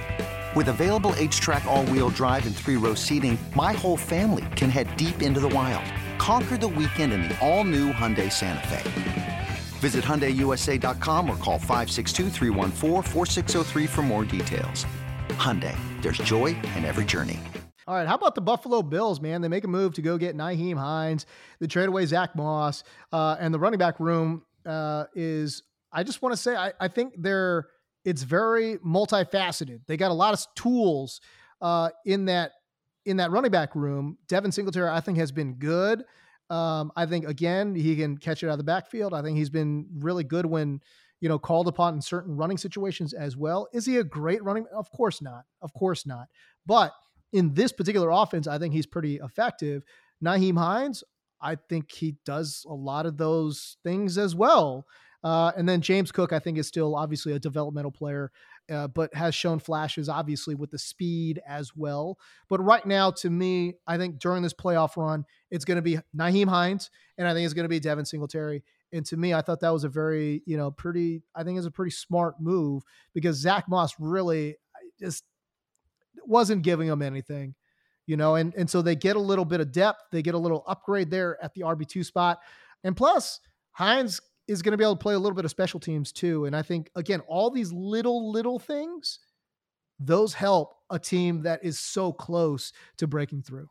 With 0.56 0.68
available 0.68 1.14
H-Track 1.16 1.66
all-wheel 1.66 2.10
drive 2.10 2.46
and 2.46 2.56
three-row 2.56 2.94
seating, 2.94 3.40
my 3.56 3.74
whole 3.74 3.98
family 3.98 4.46
can 4.56 4.70
head 4.70 4.96
deep 4.98 5.24
into 5.24 5.40
the 5.40 5.50
wild. 5.50 5.84
Conquer 6.20 6.58
the 6.58 6.68
weekend 6.68 7.12
in 7.12 7.24
the 7.24 7.36
all-new 7.40 7.92
Hyundai 7.92 8.32
Santa 8.32 8.68
Fe. 8.68 9.48
Visit 9.80 10.04
HyundaiUSA.com 10.04 11.28
or 11.28 11.38
call 11.38 11.58
562 11.58 12.30
for 13.88 14.02
more 14.04 14.26
details. 14.26 14.86
Hyundai, 15.30 15.76
there's 16.04 16.20
joy 16.20 16.56
in 16.76 16.86
every 16.86 17.06
journey. 17.06 17.40
All 17.88 17.96
right, 17.96 18.08
how 18.08 18.16
about 18.16 18.36
the 18.36 18.42
Buffalo 18.42 18.84
Bills, 18.84 19.20
man? 19.20 19.42
They 19.42 19.48
make 19.50 19.64
a 19.64 19.68
move 19.68 19.96
to 19.96 20.04
go 20.04 20.18
get 20.20 20.38
Nyheim 20.38 20.78
Hines. 20.78 21.26
They 21.60 21.68
trade 21.68 21.90
away 21.90 22.06
Zach 22.06 22.36
Moss. 22.36 22.84
Uh, 23.12 23.36
and 23.40 23.54
the 23.54 23.60
running 23.60 23.80
back 23.80 24.00
room 24.00 24.44
uh, 24.68 25.06
is, 25.16 25.64
I 25.92 26.04
just 26.04 26.22
want 26.22 26.34
to 26.34 26.38
say, 26.38 26.56
I, 26.56 26.74
I, 26.80 26.88
think 26.88 27.16
they're, 27.18 27.68
it's 28.06 28.24
very 28.24 28.78
multifaceted. 28.78 29.82
They 29.88 29.98
got 29.98 30.12
a 30.12 30.16
lot 30.16 30.34
of 30.34 30.46
tools 30.56 31.22
uh, 31.62 31.90
in 32.06 32.26
that 32.26 32.52
in 33.06 33.18
that 33.18 33.32
running 33.32 33.52
back 33.52 33.76
room. 33.76 34.18
Devin 34.28 34.52
Singletary, 34.52 34.90
I 34.90 35.02
think, 35.02 35.18
has 35.18 35.32
been 35.32 35.56
good. 35.56 36.04
Um, 36.50 36.92
I 36.96 37.06
think 37.06 37.28
again 37.28 37.74
he 37.74 37.96
can 37.96 38.18
catch 38.18 38.44
it 38.44 38.48
out 38.48 38.54
of 38.54 38.58
the 38.58 38.64
backfield. 38.64 39.14
I 39.14 39.22
think 39.22 39.38
he's 39.38 39.50
been 39.50 39.88
really 40.00 40.24
good 40.24 40.46
when 40.46 40.82
you 41.20 41.30
know 41.30 41.40
called 41.40 41.68
upon 41.68 41.96
in 41.96 42.02
certain 42.02 42.36
running 42.36 42.58
situations 42.58 43.14
as 43.14 43.38
well. 43.38 43.68
Is 43.74 43.86
he 43.86 43.98
a 43.98 44.04
great 44.04 44.44
running? 44.44 44.66
Of 44.74 44.92
course 44.92 45.22
not. 45.22 45.44
Of 45.62 45.74
course 45.74 46.06
not. 46.06 46.28
But 46.66 46.92
in 47.32 47.54
this 47.54 47.72
particular 47.72 48.10
offense, 48.12 48.48
I 48.48 48.60
think 48.60 48.74
he's 48.74 48.86
pretty 48.86 49.16
effective. 49.24 49.84
Nyheim 50.24 50.58
Hines, 50.58 51.04
I 51.42 51.56
think 51.56 51.92
he 51.92 52.16
does 52.26 52.66
a 52.70 52.74
lot 52.74 53.06
of 53.06 53.18
those 53.18 53.78
things 53.84 54.18
as 54.18 54.36
well. 54.36 54.86
Uh, 55.24 55.52
and 55.56 55.68
then 55.68 55.82
James 55.82 56.12
Cook, 56.12 56.34
I 56.34 56.40
think, 56.40 56.58
is 56.58 56.68
still 56.68 56.96
obviously 56.96 57.32
a 57.34 57.40
developmental 57.40 57.92
player 57.92 58.32
uh, 58.72 58.88
but 58.88 59.14
has 59.14 59.36
shown 59.36 59.60
flashes, 59.60 60.08
obviously, 60.08 60.56
with 60.56 60.72
the 60.72 60.78
speed 60.78 61.42
as 61.48 61.76
well. 61.76 62.18
But 62.50 62.64
right 62.64 62.86
now, 62.86 63.12
to 63.12 63.30
me, 63.30 63.76
I 63.88 63.98
think 63.98 64.20
during 64.20 64.44
this 64.44 64.54
playoff 64.54 64.96
run, 64.96 65.26
it's 65.52 65.66
going 65.66 65.76
to 65.76 65.82
be 65.82 66.00
Nyheim 66.16 66.48
Hines, 66.48 66.90
and 67.18 67.28
I 67.28 67.34
think 67.34 67.46
it's 67.46 67.54
going 67.54 67.66
to 67.66 67.70
be 67.70 67.80
Devin 67.80 68.06
Singletary. 68.06 68.64
And 68.94 69.06
to 69.08 69.18
me, 69.18 69.34
I 69.34 69.42
thought 69.42 69.60
that 69.62 69.74
was 69.74 69.84
a 69.84 69.90
very, 69.90 70.44
you 70.46 70.56
know, 70.56 70.72
pretty, 70.72 71.24
I 71.36 71.44
think 71.44 71.58
it's 71.58 71.68
a 71.68 71.72
pretty 71.72 71.92
smart 71.92 72.40
move 72.40 72.84
because 73.14 73.38
Zach 73.38 73.68
Moss 73.68 73.96
really 74.00 74.58
just 75.00 75.24
wasn't 76.26 76.62
giving 76.62 76.88
him 76.88 77.02
anything, 77.02 77.56
you 78.06 78.18
know, 78.18 78.36
and, 78.36 78.54
and 78.56 78.70
so 78.70 78.82
they 78.82 78.96
get 78.96 79.16
a 79.16 79.20
little 79.20 79.46
bit 79.46 79.62
of 79.62 79.72
depth. 79.72 80.04
They 80.12 80.22
get 80.22 80.36
a 80.36 80.40
little 80.40 80.64
upgrade 80.68 81.10
there 81.10 81.44
at 81.44 81.56
the 81.56 81.62
RB2 81.62 82.06
spot. 82.06 82.40
And 82.84 82.96
plus, 82.96 83.40
Hines 83.72 84.22
is 84.48 84.62
going 84.62 84.72
to 84.72 84.78
be 84.78 84.84
able 84.84 84.96
to 84.96 85.02
play 85.02 85.14
a 85.14 85.20
little 85.20 85.36
bit 85.36 85.46
of 85.46 85.52
special 85.52 85.80
teams 85.80 86.12
too. 86.12 86.46
And 86.46 86.56
I 86.56 86.62
think, 86.62 86.90
again, 86.96 87.22
all 87.22 87.50
these 87.50 87.72
little, 87.72 88.32
little 88.32 88.60
things, 88.60 89.20
those 90.00 90.34
help 90.34 90.76
a 90.90 91.00
team 91.00 91.44
that 91.44 91.64
is 91.64 91.80
so 91.80 92.12
close 92.12 92.74
to 92.98 93.08
breaking 93.08 93.44
through. 93.44 93.70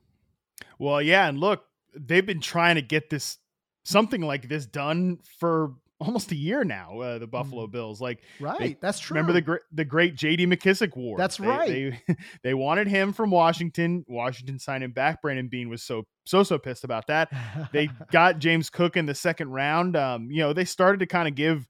Well, 0.78 1.02
yeah. 1.02 1.28
And 1.28 1.38
look, 1.38 1.64
they've 1.94 2.24
been 2.24 2.40
trying 2.40 2.76
to 2.76 2.82
get 2.82 3.10
this 3.10 3.38
something 3.84 4.20
like 4.20 4.48
this 4.48 4.64
done 4.64 5.18
for 5.38 5.74
almost 6.02 6.32
a 6.32 6.36
year 6.36 6.64
now. 6.64 7.00
Uh, 7.00 7.18
the 7.18 7.26
Buffalo 7.26 7.66
mm. 7.66 7.70
Bills, 7.70 8.00
like 8.00 8.20
right, 8.40 8.58
they, 8.58 8.76
that's 8.80 8.98
true. 8.98 9.14
Remember 9.14 9.32
the 9.32 9.40
great 9.40 9.60
the 9.72 9.84
great 9.84 10.14
J.D. 10.14 10.46
McKissic 10.46 10.96
war? 10.96 11.16
That's 11.16 11.36
they, 11.36 11.46
right. 11.46 11.68
They 12.06 12.16
they 12.42 12.54
wanted 12.54 12.88
him 12.88 13.12
from 13.12 13.30
Washington. 13.30 14.04
Washington 14.08 14.58
signed 14.58 14.84
him 14.84 14.92
back. 14.92 15.22
Brandon 15.22 15.48
Beane 15.48 15.68
was 15.68 15.82
so 15.82 16.04
so 16.24 16.42
so 16.42 16.58
pissed 16.58 16.84
about 16.84 17.06
that. 17.06 17.32
they 17.72 17.88
got 18.12 18.38
James 18.38 18.70
Cook 18.70 18.96
in 18.96 19.06
the 19.06 19.14
second 19.14 19.50
round. 19.50 19.96
Um, 19.96 20.30
you 20.30 20.38
know, 20.38 20.52
they 20.52 20.64
started 20.64 20.98
to 21.00 21.06
kind 21.06 21.28
of 21.28 21.34
give. 21.34 21.66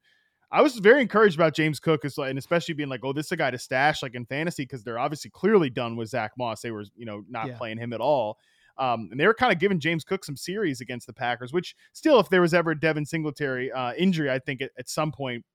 I 0.51 0.61
was 0.61 0.75
very 0.75 1.01
encouraged 1.01 1.35
about 1.35 1.55
James 1.55 1.79
Cook, 1.79 2.03
and 2.03 2.37
especially 2.37 2.75
being 2.75 2.89
like, 2.89 3.01
"Oh, 3.03 3.13
this 3.13 3.27
is 3.27 3.31
a 3.31 3.37
guy 3.37 3.51
to 3.51 3.57
stash 3.57 4.03
like 4.03 4.15
in 4.15 4.25
fantasy," 4.25 4.63
because 4.63 4.83
they're 4.83 4.99
obviously 4.99 5.31
clearly 5.31 5.69
done 5.69 5.95
with 5.95 6.09
Zach 6.09 6.33
Moss. 6.37 6.61
They 6.61 6.71
were, 6.71 6.85
you 6.95 7.05
know, 7.05 7.23
not 7.27 7.47
yeah. 7.47 7.57
playing 7.57 7.79
him 7.79 7.93
at 7.93 8.01
all. 8.01 8.37
Um, 8.77 9.09
and 9.11 9.19
they 9.19 9.27
were 9.27 9.33
kind 9.33 9.53
of 9.53 9.59
giving 9.59 9.79
James 9.79 10.03
Cook 10.03 10.25
some 10.25 10.35
series 10.35 10.81
against 10.81 11.07
the 11.07 11.13
Packers, 11.13 11.53
which 11.53 11.75
still, 11.93 12.19
if 12.19 12.29
there 12.29 12.41
was 12.41 12.53
ever 12.53 12.73
Devin 12.73 13.05
Singletary 13.05 13.71
uh, 13.71 13.93
injury, 13.93 14.31
I 14.31 14.39
think 14.39 14.61
at, 14.61 14.71
at, 14.77 14.89
some 14.89 15.11
point, 15.11 15.45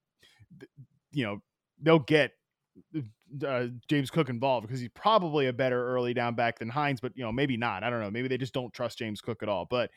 you 1.10 1.24
know, 1.24 1.38
they'll 1.82 1.98
get 1.98 2.32
uh, 3.44 3.66
James 3.88 4.10
Cook 4.10 4.28
involved 4.28 4.66
because 4.66 4.80
he's 4.80 4.90
probably 4.94 5.46
a 5.46 5.52
better 5.52 5.94
early 5.94 6.14
down 6.14 6.34
back 6.34 6.58
than 6.58 6.68
Hines, 6.68 7.00
but 7.00 7.12
you 7.16 7.24
know, 7.24 7.32
maybe 7.32 7.56
not. 7.56 7.82
I 7.82 7.90
don't 7.90 8.00
know. 8.00 8.10
Maybe 8.10 8.28
they 8.28 8.38
just 8.38 8.54
don't 8.54 8.72
trust 8.72 8.98
James 8.98 9.20
Cook 9.20 9.42
at 9.42 9.48
all. 9.48 9.66
But 9.68 9.90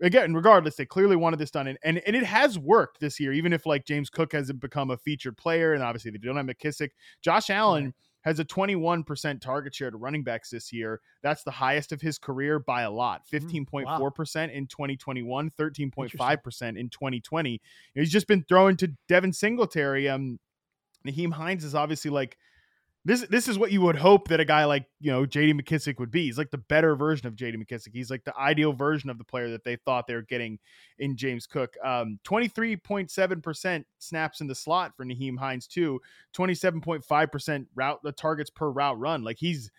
again, 0.00 0.34
regardless, 0.34 0.76
they 0.76 0.86
clearly 0.86 1.16
wanted 1.16 1.38
this 1.38 1.50
done, 1.50 1.66
and, 1.66 1.78
and 1.84 2.00
and 2.06 2.16
it 2.16 2.24
has 2.24 2.58
worked 2.58 3.00
this 3.00 3.20
year. 3.20 3.32
Even 3.32 3.52
if 3.52 3.66
like 3.66 3.84
James 3.84 4.10
Cook 4.10 4.32
hasn't 4.32 4.60
become 4.60 4.90
a 4.90 4.96
featured 4.96 5.36
player, 5.36 5.74
and 5.74 5.82
obviously 5.82 6.10
they 6.10 6.18
don't 6.18 6.36
have 6.36 6.46
McKissic, 6.46 6.90
Josh 7.22 7.50
Allen. 7.50 7.94
Has 8.22 8.38
a 8.38 8.44
21% 8.44 9.40
target 9.40 9.74
share 9.74 9.90
to 9.90 9.96
running 9.96 10.22
backs 10.22 10.50
this 10.50 10.72
year. 10.72 11.00
That's 11.22 11.42
the 11.42 11.50
highest 11.50 11.92
of 11.92 12.00
his 12.00 12.18
career 12.18 12.58
by 12.58 12.82
a 12.82 12.90
lot. 12.90 13.22
15.4% 13.32 13.86
mm, 13.86 13.86
wow. 13.86 14.42
in 14.52 14.66
2021, 14.66 15.50
13.5% 15.58 16.78
in 16.78 16.88
2020. 16.90 17.60
He's 17.94 18.12
just 18.12 18.26
been 18.26 18.44
throwing 18.48 18.76
to 18.76 18.92
Devin 19.08 19.32
Singletary. 19.32 20.08
Um, 20.08 20.38
Nyheim 21.06 21.32
Hines 21.32 21.64
is 21.64 21.74
obviously 21.74 22.10
like 22.10 22.36
this 23.04 23.22
this 23.28 23.48
is 23.48 23.58
what 23.58 23.72
you 23.72 23.80
would 23.80 23.96
hope 23.96 24.28
that 24.28 24.40
a 24.40 24.44
guy 24.44 24.66
like 24.66 24.84
you 25.00 25.10
know 25.10 25.24
JD 25.24 25.58
McKissic 25.58 25.98
would 25.98 26.10
be. 26.10 26.26
He's 26.26 26.36
like 26.36 26.50
the 26.50 26.58
better 26.58 26.94
version 26.94 27.26
of 27.26 27.34
JD 27.34 27.56
McKissic. 27.56 27.94
He's 27.94 28.10
like 28.10 28.24
the 28.24 28.36
ideal 28.36 28.74
version 28.74 29.08
of 29.08 29.16
the 29.16 29.24
player 29.24 29.48
that 29.50 29.64
they 29.64 29.76
thought 29.76 30.06
they 30.06 30.14
were 30.14 30.22
getting 30.22 30.58
in 30.98 31.16
James 31.16 31.46
Cook. 31.46 31.76
Um, 31.82 32.18
23.7% 32.24 33.84
snaps 33.98 34.40
in 34.42 34.46
the 34.46 34.54
slot 34.54 34.92
for 34.96 35.06
Nyheim 35.06 35.38
Hines 35.38 35.66
too. 35.66 36.00
27.5% 36.36 37.66
route 37.74 38.00
the 38.02 38.12
targets 38.12 38.50
per 38.50 38.68
route 38.70 38.98
run. 38.98 39.24
Like 39.24 39.38
he's 39.38 39.70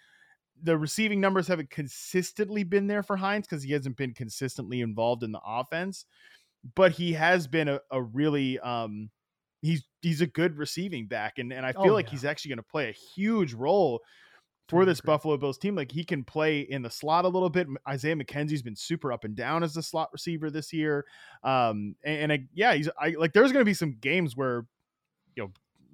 the 0.63 0.77
receiving 0.77 1.21
numbers 1.21 1.47
haven't 1.47 1.69
consistently 1.69 2.63
been 2.63 2.87
there 2.87 3.03
for 3.03 3.17
Hines 3.17 3.47
because 3.47 3.63
he 3.63 3.73
hasn't 3.73 3.97
been 3.97 4.13
consistently 4.13 4.81
involved 4.81 5.23
in 5.23 5.31
the 5.31 5.41
offense, 5.45 6.05
but 6.75 6.91
he 6.91 7.13
has 7.13 7.45
been 7.45 7.67
a, 7.67 7.79
a 7.91 8.01
really 8.01 8.59
um 8.59 9.11
he's 9.61 9.83
he's 10.01 10.21
a 10.21 10.27
good 10.27 10.57
receiving 10.57 11.07
back 11.07 11.39
and 11.39 11.53
and 11.53 11.65
I 11.65 11.71
feel 11.71 11.91
oh, 11.91 11.93
like 11.93 12.07
yeah. 12.07 12.11
he's 12.11 12.25
actually 12.25 12.49
going 12.49 12.57
to 12.57 12.63
play 12.63 12.89
a 12.89 12.91
huge 12.91 13.53
role 13.53 14.01
for 14.71 14.85
this 14.85 15.01
Buffalo 15.01 15.35
Bills 15.35 15.57
team. 15.57 15.75
Like 15.75 15.91
he 15.91 16.05
can 16.05 16.23
play 16.23 16.61
in 16.61 16.81
the 16.81 16.89
slot 16.89 17.25
a 17.25 17.27
little 17.27 17.49
bit. 17.49 17.67
Isaiah 17.89 18.15
McKenzie's 18.15 18.61
been 18.61 18.75
super 18.75 19.11
up 19.11 19.25
and 19.25 19.35
down 19.35 19.63
as 19.63 19.73
the 19.73 19.83
slot 19.83 20.07
receiver 20.13 20.49
this 20.49 20.71
year. 20.71 21.05
Um, 21.43 21.95
and, 22.05 22.31
and 22.31 22.31
I, 22.31 22.39
yeah, 22.53 22.73
he's 22.73 22.89
I 22.97 23.09
like 23.19 23.33
there's 23.33 23.51
going 23.51 23.61
to 23.61 23.69
be 23.69 23.73
some 23.73 23.97
games 23.99 24.37
where 24.37 24.65
you 25.35 25.43
know 25.43 25.51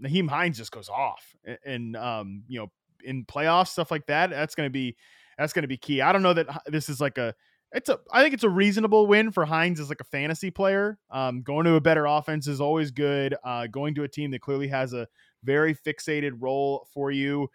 Nyheim 0.07 0.29
Hines 0.29 0.57
just 0.57 0.71
goes 0.71 0.89
off 0.89 1.35
and, 1.43 1.57
and 1.65 1.97
um, 1.97 2.43
you 2.47 2.59
know 2.59 2.71
in 3.03 3.25
playoffs 3.25 3.69
stuff 3.69 3.89
like 3.89 4.05
that. 4.05 4.29
That's 4.29 4.53
going 4.53 4.67
to 4.67 4.71
be 4.73 4.95
that's 5.39 5.53
going 5.53 5.63
to 5.63 5.67
be 5.67 5.77
key. 5.77 6.01
I 6.01 6.11
don't 6.11 6.21
know 6.21 6.33
that 6.33 6.61
this 6.67 6.87
is 6.87 7.01
like 7.01 7.17
a 7.17 7.33
it's 7.71 7.89
a 7.89 7.99
I 8.11 8.21
think 8.21 8.33
it's 8.33 8.43
a 8.43 8.49
reasonable 8.49 9.07
win 9.07 9.31
for 9.31 9.45
Hines 9.45 9.79
as 9.79 9.89
like 9.89 10.01
a 10.01 10.05
fantasy 10.05 10.51
player. 10.51 10.99
Um, 11.11 11.41
going 11.41 11.65
to 11.65 11.75
a 11.75 11.81
better 11.81 12.05
offense 12.05 12.47
is 12.47 12.61
always 12.61 12.91
good. 12.91 13.35
Uh, 13.43 13.67
going 13.67 13.95
to 13.95 14.03
a 14.03 14.07
team 14.07 14.31
that 14.31 14.41
clearly 14.41 14.67
has 14.67 14.93
a 14.93 15.07
very 15.43 15.75
fixated 15.75 16.31
role 16.39 16.87
for 16.93 17.11
you 17.11 17.49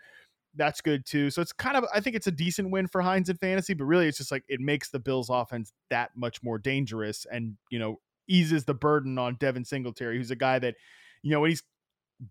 that's 0.55 0.81
good 0.81 1.07
too. 1.07 1.31
So 1.31 1.41
it's 1.43 1.53
kind 1.53 1.77
of 1.77 1.85
I 1.95 2.01
think 2.01 2.17
it's 2.17 2.27
a 2.27 2.33
decent 2.33 2.71
win 2.71 2.87
for 2.87 3.01
Hines 3.01 3.29
in 3.29 3.37
fantasy, 3.37 3.75
but 3.75 3.85
really 3.85 4.09
it's 4.09 4.19
just 4.19 4.31
like 4.31 4.45
it 4.49 4.61
makes 4.61 4.91
the 4.91 4.99
Bills 4.99 5.31
offense 5.31 5.73
that 5.91 6.11
much 6.17 6.43
more 6.43 6.59
dangerous 6.59 7.27
and, 7.31 7.57
you 7.71 7.79
know, 7.79 8.01
eases 8.29 8.65
the 8.65 8.75
burden 8.75 9.19
on 9.19 9.37
Devin 9.41 9.65
Singletary, 9.65 10.17
who's 10.17 10.31
a 10.31 10.37
guy 10.37 10.59
that, 10.59 10.75
you 11.23 11.31
know, 11.31 11.41
when 11.41 11.51
he's 11.51 11.63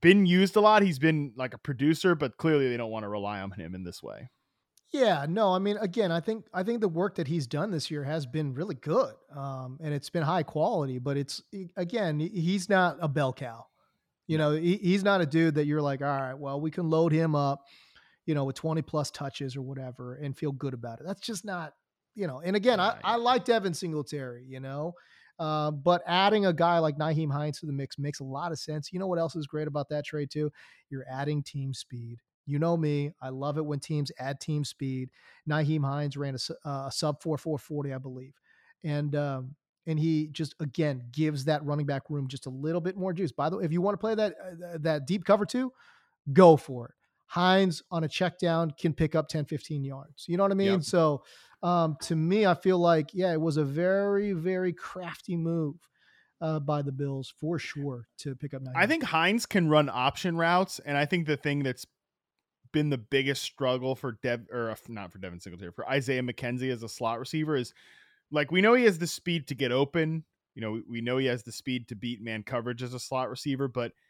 been 0.02 0.26
used 0.26 0.56
a 0.56 0.62
lot, 0.62 0.84
he's 0.84 1.00
been 1.00 1.34
like 1.36 1.54
a 1.54 1.58
producer, 1.58 2.16
but 2.16 2.38
clearly 2.38 2.70
they 2.70 2.78
don't 2.78 2.92
want 2.92 3.04
to 3.04 3.10
rely 3.10 3.42
on 3.42 3.52
him 3.52 3.76
in 3.76 3.84
this 3.84 4.02
way. 4.02 4.30
Yeah, 4.92 5.26
no, 5.30 5.54
I 5.54 5.60
mean, 5.60 5.78
again, 5.78 6.12
I 6.12 6.20
think 6.20 6.46
I 6.54 6.64
think 6.64 6.82
the 6.82 6.90
work 6.90 7.16
that 7.16 7.28
he's 7.28 7.48
done 7.48 7.72
this 7.72 7.90
year 7.90 8.04
has 8.04 8.26
been 8.26 8.54
really 8.54 8.76
good, 8.76 9.14
um, 9.34 9.80
and 9.82 9.94
it's 9.94 10.10
been 10.10 10.24
high 10.24 10.44
quality. 10.44 11.00
But 11.00 11.16
it's 11.16 11.42
again, 11.78 12.20
he's 12.20 12.68
not 12.68 12.98
a 13.00 13.08
bell 13.08 13.32
cow. 13.32 13.68
You 14.28 14.38
know, 14.38 14.52
he, 14.52 14.78
he's 14.78 15.04
not 15.04 15.22
a 15.22 15.26
dude 15.26 15.56
that 15.56 15.66
you're 15.66 15.82
like, 15.82 16.02
all 16.02 16.08
right, 16.08 16.38
well, 16.38 16.60
we 16.60 16.72
can 16.72 16.90
load 16.90 17.12
him 17.14 17.36
up 17.36 17.64
you 18.26 18.36
know, 18.36 18.46
with 18.46 18.56
20 18.56 18.82
plus 18.82 19.12
touches 19.12 19.56
or 19.56 19.62
whatever 19.62 20.16
and 20.16 20.38
feel 20.38 20.52
good 20.52 20.74
about 20.74 21.00
it. 21.00 21.06
That's 21.06 21.22
just 21.22 21.44
not, 21.44 21.74
you 22.16 22.28
know, 22.28 22.40
and 22.40 22.56
again, 22.56 22.80
I, 22.80 22.98
I 23.04 23.16
like 23.16 23.46
Devin 23.46 23.74
Singletary, 23.74 24.46
you 24.48 24.60
know, 24.60 24.94
uh, 25.40 25.72
but 25.72 26.04
adding 26.06 26.46
a 26.46 26.54
guy 26.54 26.80
like 26.80 26.98
Nyheim 26.98 27.32
Hines 27.32 27.60
to 27.60 27.66
the 27.66 27.74
mix 27.74 27.98
makes 27.98 28.20
a 28.20 28.24
lot 28.24 28.52
of 28.52 28.60
sense. 28.60 28.94
You 28.94 29.00
know 29.00 29.08
what 29.08 29.20
else 29.20 29.36
is 29.36 29.48
great 29.48 29.68
about 29.68 29.90
that 29.90 30.06
trade 30.06 30.30
too? 30.30 30.52
You're 30.90 31.06
adding 31.10 31.42
team 31.42 31.74
speed. 31.74 32.20
You 32.46 32.60
know 32.60 32.76
me, 32.76 33.12
I 33.22 33.30
love 33.30 33.58
it 33.58 33.66
when 33.66 33.80
teams 33.80 34.12
add 34.20 34.40
team 34.40 34.64
speed. 34.64 35.10
Nyheim 35.50 35.86
Hines 35.86 36.18
ran 36.18 36.36
a, 36.36 36.68
uh, 36.68 36.88
a 36.88 36.92
sub 36.92 37.22
4440, 37.22 37.94
I 37.94 37.98
believe. 37.98 38.34
And, 38.84 39.16
um, 39.16 39.56
and 39.88 40.00
he 40.00 40.28
just 40.28 40.56
again 40.60 41.04
gives 41.12 41.46
that 41.46 41.64
running 41.66 41.86
back 41.86 42.04
room 42.10 42.28
just 42.28 42.46
a 42.46 42.50
little 42.50 42.82
bit 42.82 42.98
more 42.98 43.14
juice. 43.14 43.32
By 43.32 43.50
the 43.50 43.58
way, 43.58 43.66
if 43.66 43.72
you 43.72 43.82
want 43.82 43.94
to 43.96 43.98
play 43.98 44.16
that 44.16 44.34
uh, 44.34 44.78
that 44.82 45.08
deep 45.08 45.26
cover 45.26 45.46
two, 45.46 45.72
go 46.32 46.56
for 46.56 46.88
it. 46.88 46.94
Hines 47.26 47.82
on 47.90 48.04
a 48.04 48.08
check 48.08 48.38
down 48.38 48.72
can 48.72 48.94
pick 48.94 49.16
up 49.16 49.30
10, 49.30 49.46
15 49.46 49.84
yards. 49.84 50.26
You 50.28 50.38
know 50.38 50.44
what 50.44 50.52
I 50.52 50.56
mean? 50.56 50.74
Yep. 50.74 50.84
So 50.84 51.24
um, 51.64 51.96
to 52.02 52.16
me, 52.16 52.46
I 52.46 52.56
feel 52.56 52.78
like, 52.78 53.12
yeah, 53.14 53.32
it 53.32 53.40
was 53.40 53.58
a 53.58 53.64
very, 53.64 54.34
very 54.34 54.74
crafty 54.74 55.38
move 55.38 55.76
uh, 56.42 56.60
by 56.60 56.82
the 56.82 56.92
Bills 56.92 57.34
for 57.40 57.58
sure 57.58 58.08
to 58.18 58.36
pick 58.36 58.54
up. 58.54 58.64
I 58.76 58.86
think 58.86 59.04
Hines 59.04 59.46
can 59.46 59.70
run 59.70 59.90
option 59.90 60.36
routes. 60.36 60.80
And 60.80 60.98
I 60.98 61.06
think 61.06 61.26
the 61.26 61.38
thing 61.38 61.64
that's 61.64 61.86
been 62.72 62.90
the 62.90 62.98
biggest 62.98 63.44
struggle 63.44 63.96
for 63.96 64.18
Dev 64.24 64.42
or 64.52 64.72
uh, 64.72 64.76
not 64.88 65.12
for 65.12 65.20
Devin 65.20 65.40
Singletary, 65.40 65.72
for 65.72 65.88
Isaiah 65.90 66.24
McKenzie 66.24 66.72
as 66.72 66.84
a 66.84 66.90
slot 66.90 67.20
receiver 67.20 67.56
is 67.56 67.74
like 68.32 68.52
we 68.52 68.62
know 68.62 68.74
he 68.74 68.86
has 68.86 68.98
the 68.98 69.08
speed 69.08 69.48
to 69.48 69.56
get 69.56 69.72
open. 69.72 70.24
You 70.56 70.62
know, 70.62 70.82
we 70.90 71.02
know 71.02 71.18
he 71.18 71.28
has 71.28 71.44
the 71.44 71.52
speed 71.52 71.88
to 71.90 71.96
beat 71.96 72.22
man 72.22 72.44
coverage 72.44 72.84
as 72.84 72.94
a 72.94 73.00
slot 73.00 73.30
receiver, 73.30 73.68
but– 73.68 73.92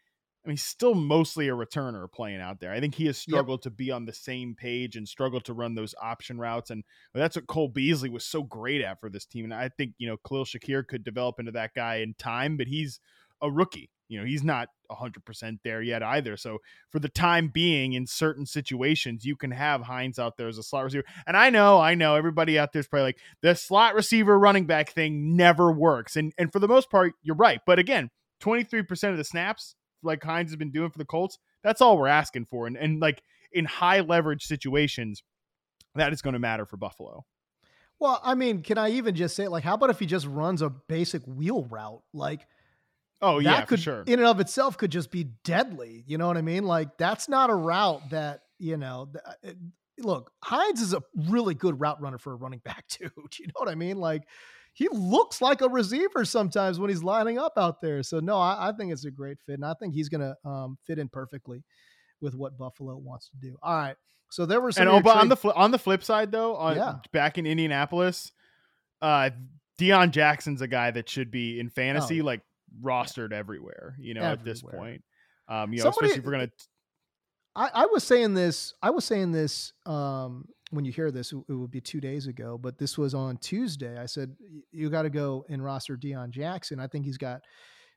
I 0.44 0.48
mean, 0.48 0.54
he's 0.54 0.64
still 0.64 0.94
mostly 0.94 1.48
a 1.48 1.52
returner 1.52 2.10
playing 2.10 2.40
out 2.40 2.58
there. 2.58 2.72
I 2.72 2.80
think 2.80 2.96
he 2.96 3.06
has 3.06 3.16
struggled 3.16 3.60
yep. 3.60 3.62
to 3.62 3.70
be 3.70 3.92
on 3.92 4.06
the 4.06 4.12
same 4.12 4.56
page 4.56 4.96
and 4.96 5.06
struggled 5.06 5.44
to 5.44 5.54
run 5.54 5.76
those 5.76 5.94
option 6.02 6.36
routes. 6.36 6.70
And 6.70 6.82
that's 7.14 7.36
what 7.36 7.46
Cole 7.46 7.68
Beasley 7.68 8.08
was 8.08 8.24
so 8.24 8.42
great 8.42 8.82
at 8.82 8.98
for 8.98 9.08
this 9.08 9.24
team. 9.24 9.44
And 9.44 9.54
I 9.54 9.68
think, 9.68 9.92
you 9.98 10.08
know, 10.08 10.16
Khalil 10.26 10.44
Shakir 10.44 10.84
could 10.84 11.04
develop 11.04 11.38
into 11.38 11.52
that 11.52 11.74
guy 11.74 11.96
in 11.96 12.14
time, 12.14 12.56
but 12.56 12.66
he's 12.66 12.98
a 13.40 13.48
rookie. 13.52 13.90
You 14.12 14.20
know, 14.20 14.26
he's 14.26 14.44
not 14.44 14.68
100% 14.90 15.58
there 15.64 15.82
yet 15.82 16.02
either. 16.02 16.36
So 16.36 16.58
for 16.90 16.98
the 16.98 17.08
time 17.08 17.48
being, 17.48 17.94
in 17.94 18.06
certain 18.06 18.46
situations, 18.46 19.24
you 19.24 19.36
can 19.36 19.50
have 19.50 19.82
Hines 19.82 20.18
out 20.18 20.36
there 20.36 20.48
as 20.48 20.58
a 20.58 20.62
slot 20.62 20.84
receiver. 20.84 21.04
And 21.26 21.36
I 21.36 21.50
know, 21.50 21.80
I 21.80 21.94
know 21.94 22.14
everybody 22.14 22.58
out 22.58 22.72
there 22.72 22.80
is 22.80 22.88
probably 22.88 23.04
like, 23.04 23.18
the 23.40 23.54
slot 23.54 23.94
receiver 23.94 24.38
running 24.38 24.66
back 24.66 24.90
thing 24.90 25.36
never 25.36 25.72
works. 25.72 26.16
And, 26.16 26.32
and 26.38 26.52
for 26.52 26.58
the 26.58 26.68
most 26.68 26.90
part, 26.90 27.14
you're 27.22 27.36
right. 27.36 27.60
But 27.66 27.78
again, 27.78 28.10
23% 28.42 29.10
of 29.10 29.16
the 29.16 29.24
snaps 29.24 29.74
like 30.02 30.22
Hines 30.22 30.50
has 30.50 30.56
been 30.56 30.72
doing 30.72 30.90
for 30.90 30.98
the 30.98 31.04
Colts, 31.04 31.38
that's 31.62 31.80
all 31.80 31.96
we're 31.96 32.08
asking 32.08 32.46
for. 32.46 32.66
And 32.66 32.76
and 32.76 33.00
like 33.00 33.22
in 33.52 33.64
high 33.64 34.00
leverage 34.00 34.44
situations, 34.44 35.22
that 35.94 36.12
is 36.12 36.22
going 36.22 36.34
to 36.34 36.38
matter 36.38 36.66
for 36.66 36.76
Buffalo. 36.76 37.24
Well, 37.98 38.20
I 38.24 38.34
mean, 38.34 38.62
can 38.62 38.78
I 38.78 38.90
even 38.90 39.14
just 39.14 39.36
say 39.36 39.46
like, 39.48 39.62
how 39.64 39.74
about 39.74 39.90
if 39.90 40.00
he 40.00 40.06
just 40.06 40.26
runs 40.26 40.60
a 40.60 40.70
basic 40.70 41.22
wheel 41.24 41.64
route? 41.64 42.02
Like, 42.12 42.46
oh 43.22 43.38
yeah, 43.38 43.64
could 43.64 43.80
sure. 43.80 44.02
in 44.06 44.18
and 44.18 44.26
of 44.26 44.40
itself 44.40 44.76
could 44.76 44.90
just 44.90 45.10
be 45.10 45.24
deadly. 45.44 46.04
You 46.06 46.18
know 46.18 46.26
what 46.26 46.36
I 46.36 46.42
mean? 46.42 46.64
Like, 46.64 46.98
that's 46.98 47.28
not 47.28 47.50
a 47.50 47.54
route 47.54 48.10
that 48.10 48.42
you 48.58 48.76
know. 48.76 49.08
It, 49.42 49.56
look, 49.98 50.30
Hines 50.42 50.80
is 50.80 50.92
a 50.92 51.02
really 51.28 51.54
good 51.54 51.80
route 51.80 52.00
runner 52.00 52.18
for 52.18 52.32
a 52.32 52.36
running 52.36 52.60
back 52.64 52.86
too. 52.88 53.08
Do 53.14 53.42
you 53.42 53.46
know 53.46 53.54
what 53.54 53.68
I 53.68 53.74
mean? 53.74 53.98
Like, 53.98 54.22
he 54.74 54.88
looks 54.90 55.40
like 55.40 55.60
a 55.60 55.68
receiver 55.68 56.24
sometimes 56.24 56.78
when 56.78 56.90
he's 56.90 57.02
lining 57.02 57.38
up 57.38 57.54
out 57.56 57.80
there. 57.80 58.02
So 58.02 58.20
no, 58.20 58.36
I, 58.36 58.68
I 58.68 58.72
think 58.72 58.92
it's 58.92 59.04
a 59.04 59.10
great 59.10 59.38
fit, 59.46 59.54
and 59.54 59.64
I 59.64 59.74
think 59.74 59.94
he's 59.94 60.08
going 60.08 60.20
to 60.20 60.48
um, 60.48 60.78
fit 60.84 60.98
in 60.98 61.08
perfectly 61.08 61.64
with 62.20 62.34
what 62.34 62.58
Buffalo 62.58 62.96
wants 62.96 63.28
to 63.30 63.36
do. 63.36 63.56
All 63.62 63.74
right, 63.74 63.96
so 64.30 64.46
there 64.46 64.60
were 64.60 64.72
some. 64.72 64.88
And 64.88 64.96
oh, 64.96 65.00
but 65.00 65.16
on 65.16 65.28
the 65.28 65.36
fl- 65.36 65.50
on 65.50 65.70
the 65.70 65.78
flip 65.78 66.02
side, 66.02 66.32
though, 66.32 66.56
on, 66.56 66.76
yeah. 66.76 66.94
back 67.12 67.38
in 67.38 67.46
Indianapolis, 67.46 68.32
uh, 69.00 69.30
Deon 69.78 70.10
Jackson's 70.10 70.62
a 70.62 70.68
guy 70.68 70.90
that 70.90 71.08
should 71.08 71.30
be 71.30 71.60
in 71.60 71.68
fantasy, 71.68 72.20
oh, 72.20 72.24
like 72.24 72.40
rostered 72.80 73.32
everywhere. 73.32 73.96
You 73.98 74.14
know, 74.14 74.22
everywhere. 74.22 74.38
at 74.38 74.44
this 74.44 74.62
point, 74.62 75.02
um, 75.48 75.72
you 75.72 75.78
know, 75.78 75.90
Somebody, 75.90 76.06
especially 76.06 76.18
if 76.20 76.24
we're 76.24 76.32
gonna. 76.32 76.50
I, 77.54 77.70
I 77.82 77.86
was 77.86 78.04
saying 78.04 78.34
this. 78.34 78.74
I 78.82 78.90
was 78.90 79.04
saying 79.04 79.32
this 79.32 79.72
um, 79.84 80.46
when 80.72 80.86
you 80.86 80.92
hear 80.92 81.10
this, 81.10 81.32
it 81.32 81.52
would 81.52 81.70
be 81.70 81.82
two 81.82 82.00
days 82.00 82.26
ago, 82.26 82.58
but 82.58 82.78
this 82.78 82.96
was 82.96 83.12
on 83.12 83.36
Tuesday. 83.36 83.98
I 83.98 84.06
said, 84.06 84.34
you 84.70 84.88
got 84.88 85.02
to 85.02 85.10
go 85.10 85.44
and 85.50 85.62
roster 85.62 85.98
Deon 85.98 86.30
Jackson. 86.30 86.80
I 86.80 86.86
think 86.86 87.04
he's 87.04 87.18
got 87.18 87.42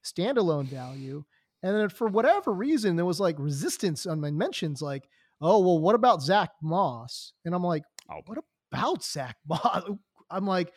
standalone 0.04 0.68
value. 0.68 1.24
And 1.64 1.76
then 1.76 1.90
for 1.90 2.08
whatever 2.08 2.52
reason, 2.52 2.98
there 2.98 3.06
was 3.06 3.22
like 3.22 3.38
resistance 3.40 4.06
on 4.06 4.20
my 4.20 4.30
mentions, 4.30 4.82
like, 4.82 5.08
oh, 5.42 5.60
well, 5.60 5.80
what 5.80 5.96
about 5.96 6.22
Zach 6.22 6.50
Moss? 6.62 7.32
And 7.46 7.56
I'm 7.56 7.64
like, 7.64 7.84
oh, 8.12 8.20
what 8.26 8.38
about 8.72 9.04
Zach 9.04 9.38
Moss? 9.48 9.84
I'm 10.30 10.46
like, 10.46 10.74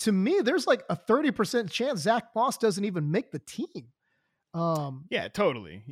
to 0.00 0.12
me, 0.12 0.40
there's 0.42 0.66
like 0.66 0.82
a 0.88 0.96
30% 0.96 1.70
chance 1.70 2.00
Zach 2.00 2.24
Moss 2.34 2.58
doesn't 2.58 2.84
even 2.84 3.10
make 3.10 3.30
the 3.30 3.38
team. 3.40 3.88
Um, 4.52 5.04
yeah, 5.10 5.28
totally. 5.28 5.84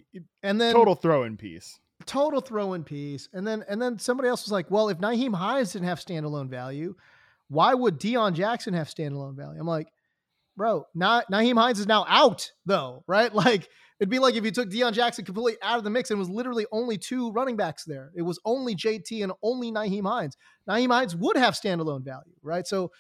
And 0.42 0.60
then 0.60 0.74
total 0.74 0.94
throw 0.94 1.22
in 1.24 1.36
piece 1.36 1.78
total 2.06 2.40
throw 2.40 2.74
in 2.74 2.84
piece. 2.84 3.28
And 3.32 3.46
then 3.46 3.64
and 3.68 3.80
then 3.80 3.98
somebody 3.98 4.28
else 4.28 4.44
was 4.44 4.52
like, 4.52 4.70
well, 4.70 4.88
if 4.88 4.98
Nyheim 4.98 5.34
Hines 5.34 5.72
didn't 5.72 5.88
have 5.88 6.00
standalone 6.00 6.48
value, 6.48 6.94
why 7.48 7.74
would 7.74 8.00
Deon 8.00 8.34
Jackson 8.34 8.74
have 8.74 8.88
standalone 8.88 9.36
value? 9.36 9.60
I'm 9.60 9.66
like, 9.66 9.88
bro, 10.56 10.86
now 10.94 11.22
Nyheim 11.32 11.58
Hines 11.58 11.78
is 11.78 11.86
now 11.86 12.04
out 12.08 12.50
though, 12.66 13.04
right? 13.06 13.32
Like 13.38 13.68
it'd 14.00 14.10
be 14.10 14.20
like 14.20 14.36
if 14.36 14.44
you 14.44 14.50
took 14.50 14.70
Deon 14.70 14.92
Jackson 14.92 15.24
completely 15.24 15.56
out 15.62 15.78
of 15.78 15.84
the 15.84 15.90
mix 15.90 16.10
and 16.10 16.18
was 16.18 16.30
literally 16.30 16.66
only 16.72 16.98
two 16.98 17.32
running 17.32 17.56
backs 17.56 17.84
there. 17.84 18.10
It 18.14 18.22
was 18.22 18.40
only 18.44 18.74
JT 18.74 19.22
and 19.22 19.32
only 19.42 19.72
Nyheim 19.72 20.08
Hines. 20.08 20.36
Nyheim 20.68 20.92
Hines 20.92 21.16
would 21.16 21.36
have 21.36 21.54
standalone 21.54 22.04
value, 22.04 22.34
right? 22.42 22.66
So 22.66 22.90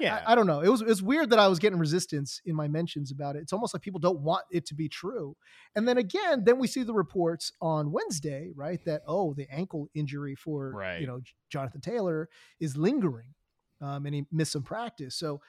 yeah. 0.00 0.22
I, 0.26 0.32
I, 0.32 0.34
don't 0.34 0.46
know. 0.46 0.60
It 0.60 0.68
was 0.68 0.82
it's 0.82 1.02
weird 1.02 1.30
that 1.30 1.38
I 1.38 1.48
was 1.48 1.58
getting 1.58 1.78
resistance 1.78 2.40
in 2.44 2.54
my 2.54 2.68
mentions 2.68 3.10
about 3.10 3.36
it. 3.36 3.40
It's 3.40 3.52
almost 3.52 3.74
like 3.74 3.82
people 3.82 4.00
don't 4.00 4.20
want 4.20 4.44
it 4.50 4.66
to 4.66 4.74
be 4.74 4.88
true. 4.88 5.36
And 5.74 5.86
then 5.86 5.98
again, 5.98 6.44
then 6.44 6.58
we 6.58 6.66
see 6.66 6.82
the 6.82 6.94
reports 6.94 7.52
on 7.60 7.92
Wednesday, 7.92 8.50
right? 8.54 8.84
That 8.84 9.02
oh, 9.06 9.34
the 9.34 9.46
ankle 9.50 9.88
injury 9.94 10.34
for 10.34 10.72
right. 10.72 11.00
you 11.00 11.06
know 11.06 11.20
Jonathan 11.50 11.80
Taylor 11.80 12.28
is 12.60 12.76
lingering, 12.76 13.34
um, 13.80 14.06
and 14.06 14.14
he 14.14 14.24
missed 14.30 14.52
some 14.52 14.62
practice. 14.62 15.16
So 15.16 15.40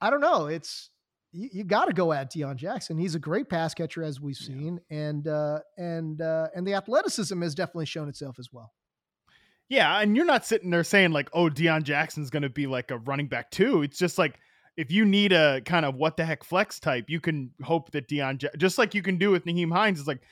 I 0.00 0.10
don't 0.10 0.20
know. 0.20 0.46
It's 0.46 0.90
you, 1.32 1.48
you 1.52 1.64
got 1.64 1.86
to 1.86 1.92
go 1.92 2.12
at 2.12 2.32
Deon 2.32 2.56
Jackson. 2.56 2.98
He's 2.98 3.14
a 3.14 3.18
great 3.18 3.48
pass 3.48 3.74
catcher 3.74 4.02
as 4.02 4.20
we've 4.20 4.36
seen, 4.36 4.80
yeah. 4.90 4.98
and 4.98 5.28
uh, 5.28 5.60
and 5.76 6.20
uh, 6.20 6.48
and 6.54 6.66
the 6.66 6.74
athleticism 6.74 7.40
has 7.42 7.54
definitely 7.54 7.86
shown 7.86 8.08
itself 8.08 8.38
as 8.38 8.48
well. 8.52 8.72
Yeah, 9.68 10.00
and 10.00 10.16
you're 10.16 10.24
not 10.24 10.46
sitting 10.46 10.70
there 10.70 10.84
saying 10.84 11.12
like, 11.12 11.28
"Oh, 11.32 11.50
Deon 11.50 11.82
Jackson's 11.82 12.30
going 12.30 12.42
to 12.42 12.48
be 12.48 12.66
like 12.66 12.90
a 12.90 12.98
running 12.98 13.26
back 13.26 13.50
too." 13.50 13.82
It's 13.82 13.98
just 13.98 14.18
like 14.18 14.40
if 14.76 14.90
you 14.90 15.04
need 15.04 15.32
a 15.32 15.60
kind 15.62 15.84
of 15.84 15.96
what 15.96 16.16
the 16.16 16.24
heck 16.24 16.44
flex 16.44 16.78
type, 16.78 17.06
you 17.10 17.20
can 17.20 17.50
hope 17.62 17.90
that 17.90 18.08
Deon, 18.08 18.56
just 18.56 18.78
like 18.78 18.94
you 18.94 19.02
can 19.02 19.18
do 19.18 19.30
with 19.30 19.44
Nyheim 19.44 19.72
Hines, 19.72 19.98
is 19.98 20.06
like 20.06 20.22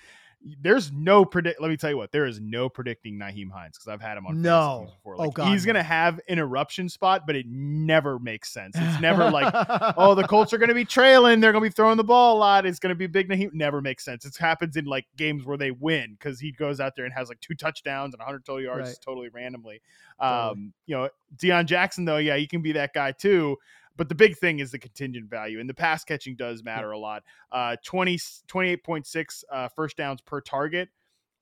there's 0.60 0.92
no 0.92 1.24
predict. 1.24 1.60
Let 1.60 1.70
me 1.70 1.76
tell 1.76 1.90
you 1.90 1.96
what, 1.96 2.12
there 2.12 2.26
is 2.26 2.40
no 2.40 2.68
predicting 2.68 3.18
Nyheim 3.18 3.50
Hines 3.50 3.76
because 3.76 3.88
I've 3.88 4.00
had 4.00 4.16
him 4.16 4.26
on 4.26 4.42
no. 4.42 4.86
before. 4.86 5.16
Oh, 5.18 5.30
God, 5.30 5.48
he's 5.48 5.64
no. 5.64 5.72
gonna 5.72 5.82
have 5.82 6.20
an 6.28 6.38
eruption 6.38 6.88
spot, 6.88 7.22
but 7.26 7.34
it 7.34 7.46
never 7.48 8.18
makes 8.18 8.52
sense. 8.52 8.76
It's 8.78 9.00
never 9.00 9.30
like, 9.30 9.52
oh, 9.96 10.14
the 10.14 10.26
Colts 10.26 10.52
are 10.52 10.58
gonna 10.58 10.74
be 10.74 10.84
trailing, 10.84 11.40
they're 11.40 11.52
gonna 11.52 11.64
be 11.64 11.70
throwing 11.70 11.96
the 11.96 12.04
ball 12.04 12.36
a 12.36 12.38
lot. 12.38 12.66
It's 12.66 12.78
gonna 12.78 12.94
be 12.94 13.06
big 13.06 13.28
Nyheim. 13.28 13.52
Never 13.52 13.80
makes 13.80 14.04
sense. 14.04 14.24
It 14.24 14.36
happens 14.36 14.76
in 14.76 14.84
like 14.84 15.06
games 15.16 15.44
where 15.44 15.56
they 15.56 15.70
win 15.70 16.16
because 16.18 16.38
he 16.38 16.52
goes 16.52 16.80
out 16.80 16.94
there 16.96 17.04
and 17.04 17.14
has 17.14 17.28
like 17.28 17.40
two 17.40 17.54
touchdowns 17.54 18.14
and 18.14 18.20
100 18.20 18.44
total 18.44 18.62
yards 18.62 18.88
Right. 18.88 18.96
totally 19.04 19.28
randomly. 19.30 19.80
Totally. 20.20 20.50
Um, 20.50 20.72
you 20.86 20.96
know, 20.96 21.08
Deon 21.36 21.66
Jackson 21.66 22.04
though, 22.04 22.18
yeah, 22.18 22.36
he 22.36 22.46
can 22.46 22.62
be 22.62 22.72
that 22.72 22.92
guy 22.92 23.12
too. 23.12 23.56
But 23.96 24.08
the 24.08 24.14
big 24.14 24.36
thing 24.36 24.58
is 24.58 24.70
the 24.70 24.78
contingent 24.78 25.30
value, 25.30 25.60
and 25.60 25.68
the 25.68 25.74
pass 25.74 26.04
catching 26.04 26.36
does 26.36 26.62
matter 26.62 26.90
a 26.90 26.98
lot. 26.98 27.22
Uh, 27.50 27.76
20, 27.84 28.16
28.6 28.16 29.44
uh, 29.50 29.68
first 29.68 29.96
downs 29.96 30.20
per 30.20 30.40
target 30.40 30.88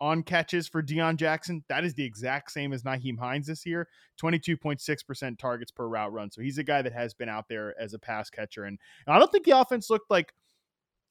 on 0.00 0.22
catches 0.22 0.68
for 0.68 0.82
Deon 0.82 1.16
Jackson. 1.16 1.64
That 1.68 1.84
is 1.84 1.94
the 1.94 2.04
exact 2.04 2.52
same 2.52 2.72
as 2.72 2.82
Nyheim 2.82 3.18
Hines 3.18 3.46
this 3.46 3.64
year. 3.64 3.88
22.6% 4.20 5.38
targets 5.38 5.70
per 5.70 5.86
route 5.86 6.12
run. 6.12 6.30
So 6.30 6.42
he's 6.42 6.58
a 6.58 6.64
guy 6.64 6.82
that 6.82 6.92
has 6.92 7.14
been 7.14 7.28
out 7.28 7.48
there 7.48 7.74
as 7.80 7.94
a 7.94 7.98
pass 7.98 8.30
catcher. 8.30 8.64
And, 8.64 8.78
and 9.06 9.16
I 9.16 9.18
don't 9.18 9.30
think 9.30 9.44
the 9.44 9.58
offense 9.58 9.90
looked 9.90 10.10
like 10.10 10.32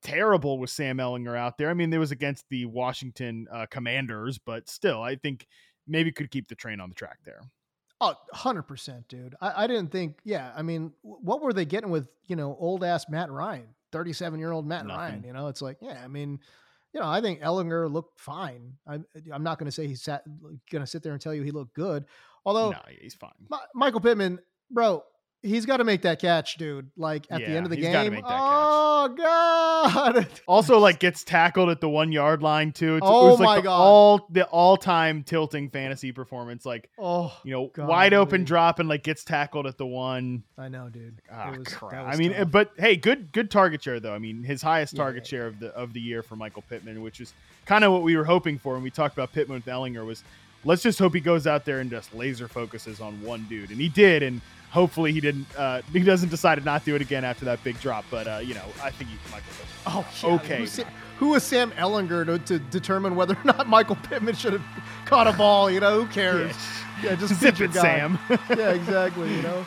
terrible 0.03 0.59
with 0.59 0.69
Sam 0.69 0.97
Ehlinger 0.97 1.37
out 1.37 1.57
there. 1.57 1.69
I 1.69 1.73
mean, 1.73 1.91
it 1.91 1.97
was 1.97 2.11
against 2.11 2.45
the 2.49 2.65
Washington 2.65 3.47
uh, 3.51 3.65
Commanders, 3.69 4.37
but 4.37 4.69
still, 4.69 5.01
I 5.01 5.15
think 5.15 5.47
maybe 5.87 6.11
could 6.11 6.29
keep 6.29 6.47
the 6.47 6.55
train 6.55 6.79
on 6.79 6.89
the 6.89 6.95
track 6.95 7.19
there. 7.25 7.41
Oh, 8.03 8.15
100%, 8.35 9.07
dude. 9.07 9.35
I, 9.39 9.63
I 9.63 9.67
didn't 9.67 9.91
think, 9.91 10.17
yeah. 10.25 10.51
I 10.55 10.61
mean, 10.61 10.91
what 11.01 11.41
were 11.41 11.53
they 11.53 11.65
getting 11.65 11.89
with, 11.89 12.07
you 12.27 12.35
know, 12.35 12.57
old 12.59 12.83
ass 12.83 13.07
Matt 13.07 13.31
Ryan, 13.31 13.67
37 13.91 14.39
year 14.39 14.51
old 14.51 14.67
Matt 14.67 14.85
Ryan? 14.87 15.23
You 15.23 15.33
know, 15.33 15.47
it's 15.47 15.61
like, 15.61 15.77
yeah, 15.81 16.01
I 16.03 16.07
mean, 16.07 16.39
you 16.93 16.99
know, 16.99 17.07
I 17.07 17.21
think 17.21 17.41
Ehlinger 17.41 17.91
looked 17.91 18.19
fine. 18.19 18.73
I'm, 18.85 19.05
I'm 19.31 19.43
not 19.43 19.57
going 19.57 19.67
to 19.67 19.71
say 19.71 19.87
he's 19.87 20.01
sat, 20.01 20.23
going 20.69 20.83
to 20.83 20.87
sit 20.87 21.01
there 21.01 21.13
and 21.13 21.21
tell 21.21 21.33
you 21.33 21.43
he 21.43 21.51
looked 21.51 21.73
good. 21.75 22.05
Although, 22.45 22.71
no, 22.71 22.79
he's 22.99 23.15
fine. 23.15 23.31
Mi- 23.49 23.57
Michael 23.73 24.01
Pittman, 24.01 24.39
bro, 24.69 25.03
he's 25.43 25.65
got 25.67 25.77
to 25.77 25.83
make 25.83 26.01
that 26.01 26.19
catch, 26.19 26.57
dude. 26.57 26.89
Like 26.97 27.27
at 27.29 27.39
the 27.41 27.47
end 27.47 27.65
of 27.65 27.69
the 27.69 27.77
game. 27.77 28.13
make 28.13 28.23
that 28.23 28.29
catch. 28.29 28.39
oh 28.41 29.09
God! 29.15 30.27
Also, 30.47 30.79
like 30.79 30.99
gets 30.99 31.23
tackled 31.23 31.69
at 31.69 31.81
the 31.81 31.89
one 31.89 32.11
yard 32.11 32.41
line 32.41 32.71
too. 32.71 32.95
It's, 32.97 33.05
Oh 33.07 33.27
it 33.27 33.31
was 33.31 33.39
like 33.39 33.45
my 33.47 33.55
the 33.57 33.61
God. 33.63 33.77
all 33.81 34.27
the 34.29 34.45
all 34.45 34.77
time 34.77 35.23
tilting 35.23 35.69
fantasy 35.69 36.11
performance. 36.11 36.65
Like 36.65 36.89
oh, 36.97 37.37
you 37.43 37.51
know, 37.51 37.67
God, 37.73 37.87
wide 37.87 38.13
open 38.13 38.41
dude. 38.41 38.47
drop 38.47 38.79
and 38.79 38.87
like 38.89 39.03
gets 39.03 39.23
tackled 39.23 39.67
at 39.67 39.77
the 39.77 39.85
one. 39.85 40.43
I 40.57 40.69
know, 40.69 40.89
dude. 40.89 41.21
Ah, 41.31 41.51
It 41.51 41.59
was- 41.59 41.67
crap. 41.67 42.07
I 42.13 42.15
mean, 42.17 42.33
tough. 42.33 42.51
but 42.51 42.71
hey, 42.77 42.95
good 42.95 43.31
good 43.31 43.51
target 43.51 43.83
share 43.83 43.99
though. 43.99 44.13
I 44.13 44.19
mean, 44.19 44.43
his 44.43 44.61
highest 44.61 44.93
Yeah, 44.93 45.03
target 45.03 45.23
yeah, 45.25 45.29
share 45.29 45.47
of 45.47 45.59
the 45.59 45.67
of 45.75 45.93
the 45.93 45.99
year 46.01 46.23
for 46.23 46.35
Michael 46.35 46.63
Pittman, 46.69 47.01
which 47.01 47.19
is 47.21 47.33
kind 47.65 47.83
of 47.83 47.91
what 47.91 48.01
we 48.03 48.15
were 48.15 48.25
hoping 48.25 48.57
for 48.57 48.73
when 48.73 48.83
we 48.83 48.89
talked 48.89 49.15
about 49.15 49.33
Pittman 49.33 49.55
with 49.57 49.65
Ehlinger. 49.65 50.05
Was 50.05 50.23
let's 50.63 50.81
just 50.83 50.99
hope 50.99 51.13
he 51.13 51.19
goes 51.19 51.45
out 51.47 51.65
there 51.65 51.79
and 51.79 51.89
just 51.89 52.13
laser 52.13 52.47
focuses 52.47 53.01
on 53.01 53.21
one 53.21 53.45
dude, 53.49 53.69
and 53.71 53.79
he 53.81 53.89
did, 53.89 54.23
and 54.23 54.39
hopefully 54.73 55.13
he 55.13 55.21
didn't. 55.21 55.47
Uh, 55.55 55.81
he 55.93 55.99
doesn't 55.99 56.29
decide 56.29 56.55
to 56.55 56.65
not 56.65 56.83
do 56.83 56.95
it 56.95 57.01
again 57.01 57.23
after 57.23 57.45
that 57.45 57.63
big 57.63 57.79
drop. 57.79 58.03
But 58.09 58.27
uh, 58.27 58.39
you 58.43 58.55
know, 58.55 58.65
I 58.81 58.89
think 58.89 59.11
he, 59.11 59.17
Michael. 59.31 59.51
Pittman. 59.51 59.67
Oh, 59.85 60.05
yeah. 60.23 60.35
okay. 60.35 60.57
Who's 60.57 60.79
who 61.19 61.29
was 61.29 61.43
Sam 61.43 61.71
Ehlinger 61.71 62.25
to, 62.25 62.39
to 62.39 62.59
determine 62.59 63.15
whether 63.15 63.35
or 63.35 63.43
not 63.45 63.67
Michael 63.69 63.95
Pittman 63.95 64.35
should 64.35 64.53
have 64.53 64.65
caught 65.05 65.27
a 65.27 65.33
ball? 65.33 65.71
You 65.71 65.79
know, 65.79 66.01
who 66.01 66.07
cares? 66.07 66.55
Yeah, 67.01 67.15
just 67.15 67.33
Zip 67.41 67.59
it, 67.59 67.73
guy. 67.73 67.81
Sam. 67.81 68.19
yeah, 68.29 68.69
exactly. 68.69 69.29
You 69.35 69.41
know, 69.41 69.65